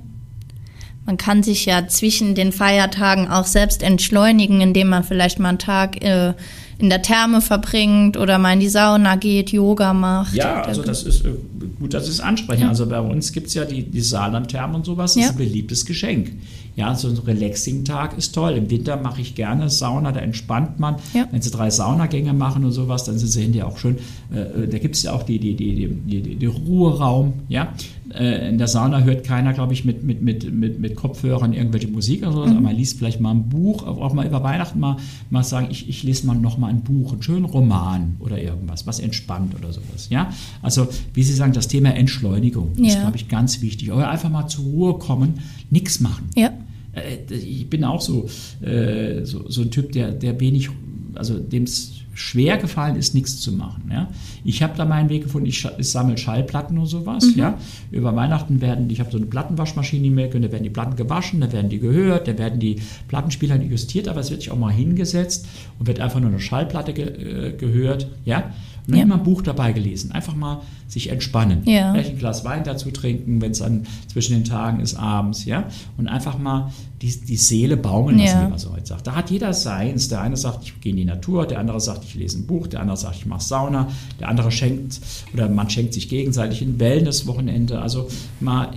Man 1.05 1.17
kann 1.17 1.43
sich 1.43 1.65
ja 1.65 1.89
zwischen 1.89 2.35
den 2.35 2.53
Feiertagen 2.53 3.29
auch 3.29 3.47
selbst 3.47 3.83
entschleunigen, 3.83 4.61
indem 4.61 4.89
man 4.89 5.05
vielleicht 5.05 5.39
mal 5.39 5.49
einen 5.49 5.59
Tag 5.59 6.05
äh, 6.05 6.35
in 6.79 6.91
der 6.91 7.01
Therme 7.01 7.41
verbringt 7.41 8.17
oder 8.17 8.39
mal 8.39 8.53
in 8.53 8.61
die 8.61 8.69
Sauna 8.69 9.17
geht, 9.17 9.51
Yoga 9.51 9.95
macht. 9.95 10.35
Ja, 10.35 10.61
also 10.61 10.83
das 10.83 11.03
ist 11.05 11.25
äh, 11.25 11.31
gut, 11.79 11.95
das 11.95 12.09
ist 12.09 12.21
ansprechen. 12.21 12.63
Ja. 12.63 12.69
Also 12.69 12.87
bei 12.87 13.01
uns 13.01 13.33
gibt 13.33 13.47
es 13.47 13.55
ja 13.55 13.65
die, 13.65 13.83
die 13.83 14.01
Saarland-Therme 14.01 14.77
und 14.77 14.85
sowas, 14.85 15.15
das 15.15 15.23
ja. 15.23 15.29
ist 15.29 15.35
ein 15.35 15.39
beliebtes 15.39 15.87
Geschenk. 15.87 16.33
Ja, 16.79 16.95
so 16.95 17.09
ein 17.09 17.19
Relaxing-Tag 17.19 18.17
ist 18.17 18.37
toll. 18.37 18.53
Im 18.53 18.71
Winter 18.71 18.97
mache 18.97 19.21
ich 19.21 19.35
gerne 19.35 19.69
Sauna, 19.69 20.13
da 20.13 20.21
entspannt 20.21 20.79
man. 20.79 20.95
Ja. 21.13 21.27
Wenn 21.33 21.43
Sie 21.43 21.51
drei 21.51 21.71
Saunagänge 21.71 22.33
machen 22.33 22.65
und 22.65 22.71
sowas, 22.71 23.03
dann 23.03 23.19
sind 23.19 23.31
Sie 23.31 23.43
hinterher 23.43 23.67
auch 23.67 23.79
schön. 23.79 23.97
Äh, 24.31 24.69
da 24.69 24.79
gibt 24.79 24.95
es 24.95 25.03
ja 25.03 25.13
auch 25.13 25.25
die, 25.25 25.41
die, 25.41 25.57
die, 25.57 25.89
die, 25.89 26.37
die, 26.37 26.47
Ruheraum, 26.47 27.33
ja. 27.49 27.73
Äh, 28.15 28.51
in 28.51 28.59
der 28.59 28.69
Sauna 28.69 29.01
hört 29.01 29.25
keiner, 29.25 29.55
glaube 29.55 29.73
ich, 29.73 29.85
mit, 29.85 30.05
mit, 30.05 30.23
mit, 30.23 30.55
mit, 30.55 30.79
mit 30.79 30.95
Kopfhörern 30.95 31.53
irgendwelche 31.53 31.89
Musik 31.89 32.23
oder 32.23 32.33
sowas, 32.33 32.51
mhm. 32.51 32.59
aber 32.59 32.67
man 32.69 32.77
liest 32.77 32.97
vielleicht 32.97 33.19
mal 33.19 33.33
ein 33.33 33.49
Buch, 33.49 33.85
auch 33.85 34.15
mal 34.15 34.25
über 34.25 34.45
Weihnachten 34.45 34.79
mal, 34.79 34.99
mal 35.31 35.43
sagen, 35.43 35.67
ich, 35.73 35.89
ich 35.89 36.05
lese 36.05 36.29
mal 36.29 36.37
noch 36.37 36.59
mal 36.59 36.69
ein 36.69 36.83
Buch, 36.83 37.13
einen 37.13 37.23
schönen 37.25 37.45
Roman 37.45 38.15
oder 38.21 38.41
irgendwas, 38.41 38.87
was 38.87 39.01
entspannt 39.01 39.53
oder 39.57 39.73
sowas. 39.73 40.07
Ja? 40.11 40.33
Also, 40.63 40.87
wie 41.13 41.25
Sie 41.25 41.35
sagen, 41.35 41.53
das 41.53 41.67
Thema 41.67 41.93
Entschleunigung 41.97 42.71
ja. 42.77 42.87
ist, 42.87 43.01
glaube 43.01 43.17
ich, 43.17 43.27
ganz 43.27 43.63
wichtig. 43.63 43.91
Oder 43.91 44.09
einfach 44.09 44.31
mal 44.31 44.47
zur 44.47 44.65
Ruhe 44.65 44.95
kommen, 44.95 45.41
nichts 45.71 45.99
machen. 45.99 46.31
Ja. 46.37 46.53
Äh, 46.93 47.35
ich 47.35 47.69
bin 47.69 47.85
auch 47.85 48.01
so, 48.01 48.29
äh, 48.61 49.25
so, 49.25 49.49
so, 49.49 49.63
ein 49.63 49.71
Typ, 49.71 49.93
der, 49.93 50.13
der 50.13 50.39
wenig, 50.41 50.71
also 51.15 51.39
dem 51.39 51.65
es 51.65 51.99
schwer 52.19 52.59
gefallen 52.59 52.97
ist, 52.97 53.15
nichts 53.15 53.41
zu 53.41 53.53
machen. 53.53 53.91
Ja? 53.93 54.09
Ich 54.45 54.63
habe 54.63 54.77
da 54.77 54.85
meinen 54.85 55.09
Weg 55.09 55.23
gefunden, 55.23 55.47
ich, 55.47 55.67
ich 55.79 55.89
sammle 55.89 56.19
Schallplatten 56.19 56.77
und 56.77 56.87
sowas. 56.87 57.25
Mhm. 57.25 57.39
Ja? 57.39 57.59
Über 57.93 58.15
Weihnachten 58.17 58.61
werden, 58.61 58.91
ich 58.91 58.99
habe 58.99 59.11
so 59.11 59.19
eine 59.19 59.27
Plattenwaschmaschine 59.27 60.09
im 60.09 60.17
Mac 60.17 60.35
und 60.35 60.43
da 60.43 60.51
werden 60.51 60.65
die 60.65 60.71
Platten 60.71 60.97
gewaschen, 60.97 61.41
da 61.41 61.53
werden 61.53 61.71
die 61.71 61.79
gehört, 61.79 62.27
da 62.27 62.37
werden 62.37 62.59
die 62.59 62.81
Plattenspieler 63.07 63.61
justiert, 63.63 64.09
aber 64.09 64.21
es 64.21 64.31
wird 64.31 64.41
sich 64.43 64.51
auch 64.51 64.59
mal 64.59 64.73
hingesetzt 64.73 65.47
und 65.79 65.87
wird 65.87 66.01
einfach 66.01 66.19
nur 66.19 66.31
eine 66.31 66.41
Schallplatte 66.41 66.93
ge, 66.93 67.07
äh, 67.07 67.53
gehört. 67.57 68.09
Ja? 68.25 68.53
Dann 68.89 68.99
ja. 68.99 69.07
mal 69.07 69.17
ein 69.17 69.23
Buch 69.23 69.43
dabei 69.43 69.73
gelesen. 69.73 70.13
Einfach 70.13 70.35
mal 70.35 70.63
sich 70.87 71.11
entspannen. 71.11 71.63
Ja. 71.67 71.93
Vielleicht 71.93 72.13
ein 72.13 72.19
Glas 72.19 72.43
Wein 72.45 72.65
dazu 72.65 72.91
trinken, 72.91 73.43
wenn 73.43 73.51
es 73.51 73.59
dann 73.59 73.87
zwischen 74.11 74.33
den 74.33 74.45
Tagen 74.45 74.81
ist, 74.81 74.95
abends, 74.95 75.45
ja. 75.45 75.65
Und 75.99 76.09
einfach 76.09 76.39
mal 76.39 76.73
die, 77.03 77.15
die 77.21 77.37
Seele 77.37 77.77
baumeln 77.77 78.19
lassen, 78.19 78.39
ja. 78.39 78.47
wie 78.47 78.51
man 78.51 78.59
so 78.59 78.73
heute 78.73 78.87
sagt. 78.87 79.07
Da 79.07 79.15
hat 79.15 79.31
jeder 79.31 79.53
seins. 79.53 80.09
Der 80.09 80.23
eine 80.23 80.39
sagt, 80.39 80.65
ich 80.65 80.81
gehe 80.81 80.93
in 80.93 80.97
die 80.97 81.05
Natur, 81.05 81.47
der 81.47 81.59
andere 81.59 81.81
sagt, 81.81 82.05
ich 82.05 82.15
lese 82.15 82.39
ein 82.39 82.47
Buch, 82.47 82.67
der 82.67 82.81
andere 82.81 82.97
sagt, 82.97 83.17
ich 83.17 83.27
mache 83.27 83.43
Sauna, 83.43 83.89
der 84.21 84.29
andere 84.29 84.51
schenkt 84.51 85.01
oder 85.35 85.51
man 85.51 85.69
schenkt 85.69 85.93
sich 85.93 86.09
gegenseitig 86.09 86.63
ein 86.63 86.81
Wellness-Wochenende. 86.81 87.81
Also 87.81 88.09
mal 88.41 88.71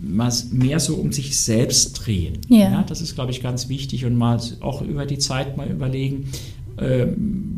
mal 0.00 0.32
mehr 0.52 0.78
so 0.78 0.94
um 0.94 1.12
sich 1.12 1.38
selbst 1.38 1.92
drehen. 1.94 2.38
Ja. 2.48 2.70
ja 2.70 2.82
das 2.84 3.00
ist, 3.00 3.16
glaube 3.16 3.32
ich, 3.32 3.42
ganz 3.42 3.68
wichtig 3.68 4.04
und 4.04 4.14
mal 4.14 4.40
auch 4.60 4.80
über 4.80 5.06
die 5.06 5.18
Zeit 5.18 5.56
mal 5.56 5.68
überlegen, 5.68 6.30
äh, 6.76 7.06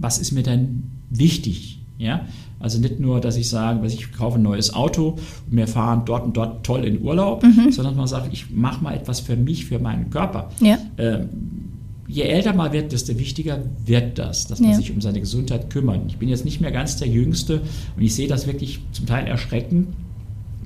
was 0.01 0.19
ist 0.19 0.33
mir 0.33 0.43
denn 0.43 0.85
wichtig? 1.11 1.80
Ja? 2.01 2.27
Also 2.59 2.79
nicht 2.79 2.99
nur, 2.99 3.21
dass 3.21 3.37
ich 3.37 3.49
sage, 3.49 3.87
ich 3.87 4.11
kaufe 4.13 4.39
ein 4.39 4.43
neues 4.43 4.75
Auto 4.75 5.19
und 5.51 5.57
wir 5.57 5.69
fahren 5.69 6.03
dort 6.07 6.25
und 6.25 6.37
dort 6.37 6.65
toll 6.65 6.85
in 6.85 7.03
Urlaub, 7.03 7.43
mhm. 7.43 7.71
sondern 7.71 7.95
man 7.95 8.07
sagt, 8.07 8.33
ich 8.33 8.51
mache 8.51 8.83
mal 8.83 8.95
etwas 8.95 9.21
für 9.21 9.37
mich, 9.37 9.67
für 9.67 9.79
meinen 9.79 10.11
Körper. 10.11 10.51
Ja. 10.61 10.79
Ähm, 10.97 11.29
je 12.09 12.23
älter 12.23 12.55
man 12.55 12.73
wird, 12.73 12.93
desto 12.93 13.19
wichtiger 13.19 13.63
wird 13.85 14.19
das, 14.19 14.47
dass 14.47 14.61
man 14.61 14.71
ja. 14.71 14.77
sich 14.77 14.91
um 14.93 15.01
seine 15.01 15.21
Gesundheit 15.21 15.69
kümmert. 15.69 16.01
Ich 16.09 16.17
bin 16.17 16.29
jetzt 16.29 16.45
nicht 16.45 16.61
mehr 16.61 16.73
ganz 16.73 16.97
der 16.97 17.09
Jüngste 17.09 17.61
und 17.97 18.03
ich 18.03 18.15
sehe 18.15 18.29
das 18.29 18.47
wirklich 18.47 18.81
zum 18.93 19.07
Teil 19.07 19.27
erschreckend 19.27 19.89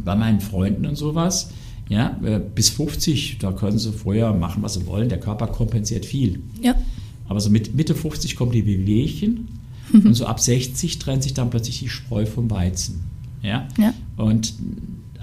bei 0.05 0.15
meinen 0.15 0.41
Freunden 0.41 0.87
und 0.87 0.97
sowas. 0.97 1.51
Ja, 1.89 2.17
äh, 2.25 2.39
bis 2.39 2.71
50, 2.71 3.39
da 3.41 3.53
können 3.53 3.79
sie 3.79 3.93
vorher 3.93 4.33
machen, 4.33 4.63
was 4.63 4.75
sie 4.75 4.87
wollen. 4.87 5.09
Der 5.09 5.21
Körper 5.21 5.49
kompensiert 5.49 6.07
viel. 6.07 6.43
Ja. 6.63 6.75
Aber 7.29 7.41
so 7.41 7.51
mit 7.51 7.75
Mitte 7.75 7.95
50 7.95 8.37
kommen 8.37 8.53
die 8.53 8.65
Wehwehchen 8.65 9.49
und 9.93 10.15
so 10.15 10.27
ab 10.27 10.41
60 10.41 10.99
trennt 10.99 11.23
sich 11.23 11.35
dann 11.35 11.51
plötzlich 11.51 11.79
die 11.81 11.89
Spreu 11.89 12.27
vom 12.27 12.51
Weizen. 12.51 13.03
Ja? 13.43 13.69
ja. 13.79 13.93
Und 14.17 14.55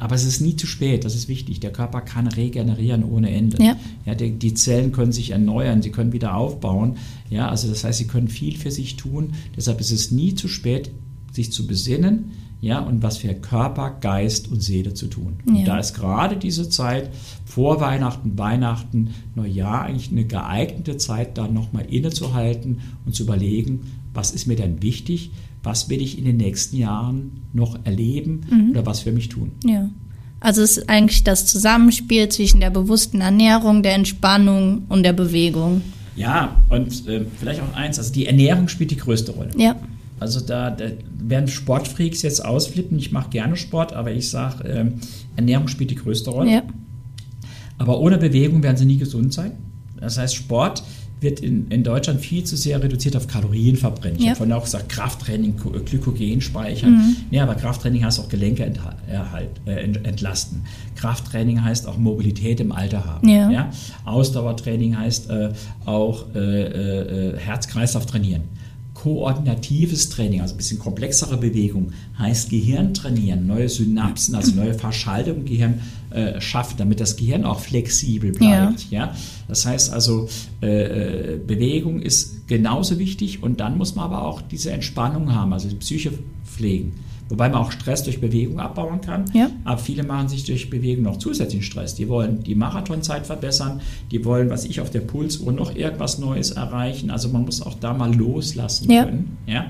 aber 0.01 0.15
es 0.15 0.25
ist 0.25 0.41
nie 0.41 0.55
zu 0.55 0.65
spät, 0.65 1.05
das 1.05 1.13
ist 1.13 1.27
wichtig. 1.27 1.59
Der 1.59 1.71
Körper 1.71 2.01
kann 2.01 2.25
regenerieren 2.25 3.03
ohne 3.03 3.29
Ende. 3.29 3.63
Ja. 3.63 3.75
Ja, 4.03 4.15
die, 4.15 4.31
die, 4.31 4.55
Zellen 4.55 4.91
können 4.91 5.11
sich 5.11 5.29
erneuern, 5.29 5.83
sie 5.83 5.91
können 5.91 6.11
wieder 6.11 6.35
aufbauen. 6.35 6.97
Ja, 7.29 7.49
also 7.49 7.67
das 7.67 7.83
heißt, 7.83 7.99
sie 7.99 8.07
können 8.07 8.27
viel 8.27 8.57
für 8.57 8.71
sich 8.71 8.95
tun. 8.95 9.33
Deshalb 9.55 9.79
ist 9.79 9.91
es 9.91 10.09
nie 10.09 10.33
zu 10.33 10.47
spät, 10.47 10.89
sich 11.31 11.51
zu 11.51 11.67
besinnen, 11.67 12.31
ja, 12.61 12.79
und 12.79 13.03
was 13.03 13.17
für 13.17 13.33
Körper, 13.35 13.97
Geist 14.01 14.51
und 14.51 14.61
Seele 14.61 14.95
zu 14.95 15.07
tun. 15.07 15.37
Ja. 15.45 15.53
Und 15.53 15.65
da 15.65 15.79
ist 15.79 15.93
gerade 15.93 16.35
diese 16.35 16.67
Zeit 16.69 17.11
vor 17.45 17.79
Weihnachten, 17.79 18.37
Weihnachten, 18.39 19.11
Neujahr 19.35 19.83
eigentlich 19.83 20.11
eine 20.11 20.25
geeignete 20.25 20.97
Zeit, 20.97 21.37
da 21.37 21.47
nochmal 21.47 21.85
innezuhalten 21.85 22.79
und 23.05 23.15
zu 23.15 23.23
überlegen, 23.23 23.81
was 24.13 24.31
ist 24.31 24.47
mir 24.47 24.55
denn 24.55 24.81
wichtig, 24.81 25.31
was 25.63 25.89
will 25.89 26.01
ich 26.01 26.17
in 26.17 26.25
den 26.25 26.37
nächsten 26.37 26.77
Jahren 26.77 27.43
noch 27.53 27.77
erleben 27.83 28.41
mhm. 28.49 28.71
oder 28.71 28.85
was 28.85 29.01
für 29.01 29.11
mich 29.11 29.29
tun. 29.29 29.51
Ja. 29.63 29.89
Also 30.39 30.63
es 30.63 30.77
ist 30.77 30.89
eigentlich 30.89 31.23
das 31.23 31.45
Zusammenspiel 31.45 32.27
zwischen 32.29 32.61
der 32.61 32.71
bewussten 32.71 33.21
Ernährung, 33.21 33.83
der 33.83 33.93
Entspannung 33.93 34.83
und 34.89 35.03
der 35.03 35.13
Bewegung. 35.13 35.81
Ja, 36.15 36.63
und 36.69 37.07
äh, 37.07 37.25
vielleicht 37.39 37.61
auch 37.61 37.75
eins, 37.75 37.99
also 37.99 38.11
die 38.11 38.25
Ernährung 38.25 38.67
spielt 38.67 38.91
die 38.91 38.97
größte 38.97 39.31
Rolle. 39.33 39.51
Ja. 39.55 39.75
Also 40.19 40.39
da, 40.39 40.71
da 40.71 40.85
werden 41.17 41.47
Sportfreaks 41.47 42.23
jetzt 42.23 42.43
ausflippen. 42.43 42.97
Ich 42.97 43.11
mache 43.11 43.29
gerne 43.29 43.55
Sport, 43.55 43.93
aber 43.93 44.11
ich 44.11 44.29
sage, 44.29 44.63
äh, 44.63 44.85
Ernährung 45.35 45.67
spielt 45.67 45.91
die 45.91 45.95
größte 45.95 46.31
Rolle. 46.31 46.51
Ja. 46.51 46.63
Aber 47.77 47.99
ohne 47.99 48.17
Bewegung 48.17 48.61
werden 48.63 48.77
sie 48.77 48.85
nie 48.85 48.97
gesund 48.97 49.33
sein. 49.33 49.53
Das 49.99 50.17
heißt, 50.17 50.35
Sport 50.35 50.83
wird 51.21 51.39
in, 51.39 51.67
in 51.69 51.83
Deutschland 51.83 52.19
viel 52.19 52.43
zu 52.43 52.57
sehr 52.57 52.81
reduziert 52.81 53.15
auf 53.15 53.27
Kalorienverbrennung. 53.27 54.17
Ja. 54.17 54.23
Ich 54.23 54.29
habe 54.29 54.37
vorhin 54.37 54.53
auch 54.53 54.63
gesagt, 54.63 54.89
Krafttraining, 54.89 55.55
Glykogen 55.85 56.41
speichern. 56.41 56.93
Mhm. 56.93 57.15
Ja, 57.29 57.43
aber 57.43 57.55
Krafttraining 57.55 58.03
heißt 58.03 58.19
auch 58.19 58.27
Gelenke 58.27 58.65
enthalt, 58.65 58.97
äh, 59.65 59.83
entlasten. 60.03 60.63
Krafttraining 60.95 61.63
heißt 61.63 61.87
auch 61.87 61.97
Mobilität 61.97 62.59
im 62.59 62.71
Alter 62.71 63.05
haben. 63.05 63.29
Ja. 63.29 63.51
ja? 63.51 63.71
Ausdauertraining 64.03 64.97
heißt 64.97 65.29
äh, 65.29 65.49
auch 65.85 66.25
äh, 66.33 66.39
äh, 66.39 67.37
Herz-Kreislauf 67.37 68.07
trainieren 68.07 68.41
koordinatives 68.93 70.09
Training, 70.09 70.41
also 70.41 70.53
ein 70.53 70.57
bisschen 70.57 70.77
komplexere 70.77 71.35
Bewegung, 71.37 71.91
heißt 72.19 72.51
Gehirn 72.51 72.93
trainieren, 72.93 73.47
neue 73.47 73.67
Synapsen, 73.67 74.35
also 74.35 74.53
neue 74.53 74.75
Verschaltung 74.75 75.37
im 75.37 75.45
Gehirn 75.45 75.81
äh, 76.11 76.39
schaffen, 76.41 76.75
damit 76.77 76.99
das 76.99 77.15
Gehirn 77.15 77.45
auch 77.45 77.59
flexibel 77.59 78.31
bleibt. 78.31 78.89
Ja. 78.91 79.07
ja? 79.07 79.15
Das 79.47 79.65
heißt 79.65 79.91
also, 79.93 80.27
äh, 80.61 81.35
äh, 81.35 81.37
Bewegung 81.37 82.01
ist 82.01 82.47
genauso 82.47 82.99
wichtig 82.99 83.43
und 83.43 83.59
dann 83.59 83.77
muss 83.77 83.95
man 83.95 84.05
aber 84.05 84.25
auch 84.25 84.41
diese 84.41 84.71
Entspannung 84.71 85.33
haben, 85.33 85.53
also 85.53 85.69
die 85.69 85.75
Psyche 85.75 86.11
pflegen. 86.45 86.93
Wobei 87.31 87.47
man 87.47 87.61
auch 87.61 87.71
Stress 87.71 88.03
durch 88.03 88.19
Bewegung 88.19 88.59
abbauen 88.59 88.99
kann. 88.99 89.23
Ja. 89.33 89.49
Aber 89.63 89.77
viele 89.77 90.03
machen 90.03 90.27
sich 90.27 90.43
durch 90.43 90.69
Bewegung 90.69 91.05
noch 91.05 91.15
zusätzlichen 91.15 91.63
Stress. 91.63 91.95
Die 91.95 92.09
wollen 92.09 92.43
die 92.43 92.55
Marathonzeit 92.55 93.25
verbessern, 93.25 93.79
die 94.11 94.25
wollen, 94.25 94.49
was 94.49 94.65
ich 94.65 94.81
auf 94.81 94.89
der 94.89 94.99
Pulsuhr 94.99 95.53
noch 95.53 95.73
irgendwas 95.73 96.19
Neues 96.19 96.51
erreichen. 96.51 97.09
Also 97.09 97.29
man 97.29 97.45
muss 97.45 97.61
auch 97.61 97.75
da 97.75 97.93
mal 97.93 98.13
loslassen 98.13 98.91
Ja. 98.91 99.05
können. 99.05 99.37
Ja? 99.47 99.67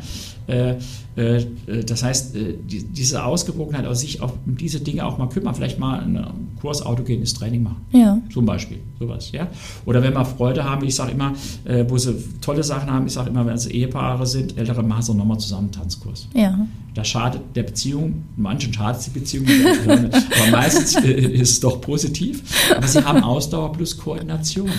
Äh, 0.47 0.75
äh, 1.15 1.45
das 1.85 2.03
heißt, 2.03 2.35
äh, 2.35 2.55
die, 2.63 2.83
diese 2.83 3.23
Ausgewogenheit, 3.23 3.85
aus 3.85 4.01
sich 4.01 4.21
auch 4.21 4.33
um 4.45 4.57
diese 4.57 4.79
Dinge 4.79 5.05
auch 5.05 5.17
mal 5.17 5.27
kümmern, 5.27 5.55
vielleicht 5.55 5.79
mal 5.79 5.99
einen 5.99 6.57
Kurs 6.59 6.81
autogenes 6.81 7.33
Training 7.33 7.63
machen. 7.63 7.85
Ja. 7.91 8.21
Zum 8.31 8.45
Beispiel, 8.45 8.79
sowas, 8.99 9.31
ja. 9.31 9.47
Oder 9.85 10.01
wenn 10.03 10.13
wir 10.13 10.25
Freude 10.25 10.63
haben, 10.63 10.85
ich 10.85 10.95
sage 10.95 11.11
immer, 11.11 11.33
äh, 11.65 11.85
wo 11.87 11.97
sie 11.97 12.15
tolle 12.41 12.63
Sachen 12.63 12.91
haben, 12.91 13.07
ich 13.07 13.13
sage 13.13 13.29
immer, 13.29 13.45
wenn 13.45 13.55
es 13.55 13.67
Ehepaare 13.67 14.25
sind, 14.25 14.57
ältere 14.57 14.83
machen 14.83 15.01
sie 15.03 15.13
nochmal 15.13 15.39
zusammen 15.39 15.63
einen 15.63 15.71
Tanzkurs. 15.71 16.27
Ja. 16.33 16.67
Das 16.93 17.07
schadet 17.07 17.41
der 17.55 17.63
Beziehung, 17.63 18.23
manchen 18.35 18.73
schadet 18.73 19.01
es 19.01 19.05
die 19.05 19.19
Beziehung, 19.19 19.45
aber 19.87 20.51
meistens 20.51 20.95
äh, 20.95 21.11
ist 21.11 21.51
es 21.51 21.59
doch 21.59 21.79
positiv. 21.79 22.43
Aber 22.75 22.87
sie 22.87 23.03
haben 23.03 23.23
Ausdauer 23.23 23.71
plus 23.71 23.97
Koordination. 23.97 24.69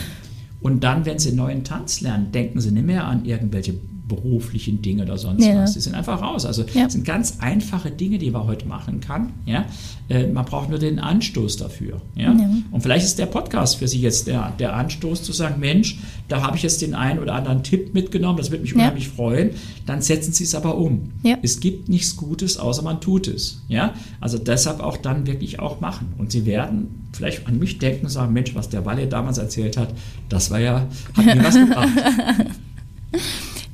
Und 0.61 0.85
dann, 0.85 1.05
wenn 1.05 1.19
sie 1.19 1.31
einen 1.31 1.39
neuen 1.39 1.65
Tanz 1.65 2.01
lernen, 2.01 2.31
denken 2.31 2.61
sie 2.61 2.71
nicht 2.71 2.87
mehr 2.87 3.07
an 3.07 3.25
irgendwelche 3.25 3.75
beruflichen 4.09 4.83
Dinge 4.83 5.05
oder 5.05 5.17
sonst 5.17 5.45
Ja. 5.45 5.63
was. 5.63 5.75
Die 5.75 5.81
sind 5.81 5.95
einfach 5.95 6.21
raus. 6.21 6.45
Also 6.45 6.65
Ja. 6.75 6.85
das 6.85 6.93
sind 6.95 7.05
ganz 7.05 7.39
einfache 7.41 7.91
Dinge, 7.91 8.19
die 8.19 8.31
man 8.31 8.45
heute 8.47 8.67
machen 8.67 9.01
kann. 9.01 9.33
Ja? 9.47 9.65
Äh, 10.09 10.27
man 10.27 10.45
braucht 10.45 10.69
nur 10.71 10.79
den 10.79 10.99
Anstoß 10.99 11.57
dafür. 11.57 12.01
Ja? 12.17 12.33
Ja. 12.33 12.49
Und 12.73 12.81
vielleicht 12.83 13.05
ist 13.05 13.19
der 13.19 13.27
Podcast 13.27 13.77
für 13.77 13.87
Sie 13.89 14.01
jetzt 14.01 14.27
der, 14.27 14.53
der 14.59 14.75
Anstoß 14.77 15.23
zu 15.23 15.33
sagen, 15.33 15.61
Mensch, 15.61 15.99
da 16.29 16.43
habe 16.43 16.57
ich 16.57 16.63
jetzt 16.63 16.83
den 16.83 16.95
einen 16.95 17.21
oder 17.21 17.35
anderen 17.35 17.63
Tipp 17.63 17.95
mitgenommen, 17.95 18.39
das 18.39 18.51
würde 18.51 18.63
mich 18.63 18.75
unheimlich 18.75 19.09
freuen. 19.09 19.51
Dann 19.87 20.03
setzen 20.03 20.33
Sie 20.33 20.45
es 20.45 20.55
aber 20.55 20.77
um. 20.77 21.13
Es 21.43 21.61
gibt 21.61 21.89
nichts 21.89 22.17
Gutes, 22.17 22.59
außer 22.59 22.83
man 22.83 23.01
tut 23.01 23.29
es. 23.29 23.63
Ja? 23.69 23.95
Also 24.21 24.37
deshalb 24.39 24.81
auch 24.81 24.97
dann 24.97 25.27
wirklich 25.27 25.61
auch 25.61 25.81
machen. 25.81 26.09
Und 26.19 26.33
Sie 26.33 26.45
werden 26.45 27.07
vielleicht 27.13 27.47
an 27.47 27.59
mich 27.59 27.79
denken 27.79 28.07
und 28.07 28.11
sagen, 28.11 28.33
Mensch, 28.33 28.55
was 28.55 28.69
der 28.69 28.85
Walle 28.85 29.07
damals 29.07 29.39
erzählt 29.39 29.77
hat, 29.77 29.95
das 30.29 30.51
war 30.51 30.59
ja, 30.59 30.87
hat 31.17 31.25
mir 31.25 31.45
was 31.45 31.55
gebracht. 31.67 31.89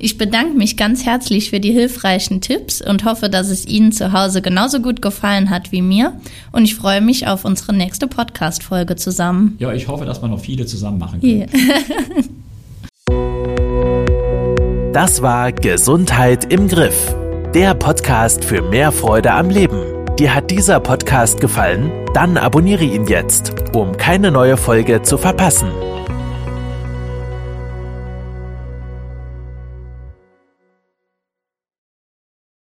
Ich 0.01 0.17
bedanke 0.17 0.55
mich 0.55 0.77
ganz 0.77 1.05
herzlich 1.05 1.49
für 1.49 1.59
die 1.59 1.73
hilfreichen 1.73 2.39
Tipps 2.39 2.81
und 2.81 3.03
hoffe, 3.03 3.29
dass 3.29 3.49
es 3.49 3.67
Ihnen 3.67 3.91
zu 3.91 4.13
Hause 4.13 4.41
genauso 4.41 4.79
gut 4.79 5.01
gefallen 5.01 5.49
hat 5.49 5.73
wie 5.73 5.81
mir. 5.81 6.13
Und 6.53 6.63
ich 6.63 6.75
freue 6.75 7.01
mich 7.01 7.27
auf 7.27 7.43
unsere 7.43 7.73
nächste 7.75 8.07
Podcast-Folge 8.07 8.95
zusammen. 8.95 9.57
Ja, 9.59 9.73
ich 9.73 9.89
hoffe, 9.89 10.05
dass 10.05 10.21
wir 10.21 10.29
noch 10.29 10.39
viele 10.39 10.65
zusammen 10.65 10.99
machen 10.99 11.19
können. 11.19 11.33
Yeah. 11.33 11.47
Das 14.91 15.21
war 15.21 15.51
Gesundheit 15.51 16.51
im 16.51 16.67
Griff. 16.67 17.15
Der 17.53 17.75
Podcast 17.75 18.43
für 18.43 18.63
mehr 18.63 18.91
Freude 18.91 19.31
am 19.31 19.51
Leben. 19.51 19.83
Dir 20.17 20.33
hat 20.33 20.49
dieser 20.49 20.79
Podcast 20.79 21.39
gefallen? 21.39 21.91
Dann 22.15 22.37
abonniere 22.37 22.85
ihn 22.85 23.05
jetzt, 23.05 23.53
um 23.75 23.95
keine 23.97 24.31
neue 24.31 24.57
Folge 24.57 25.03
zu 25.03 25.19
verpassen. 25.19 25.69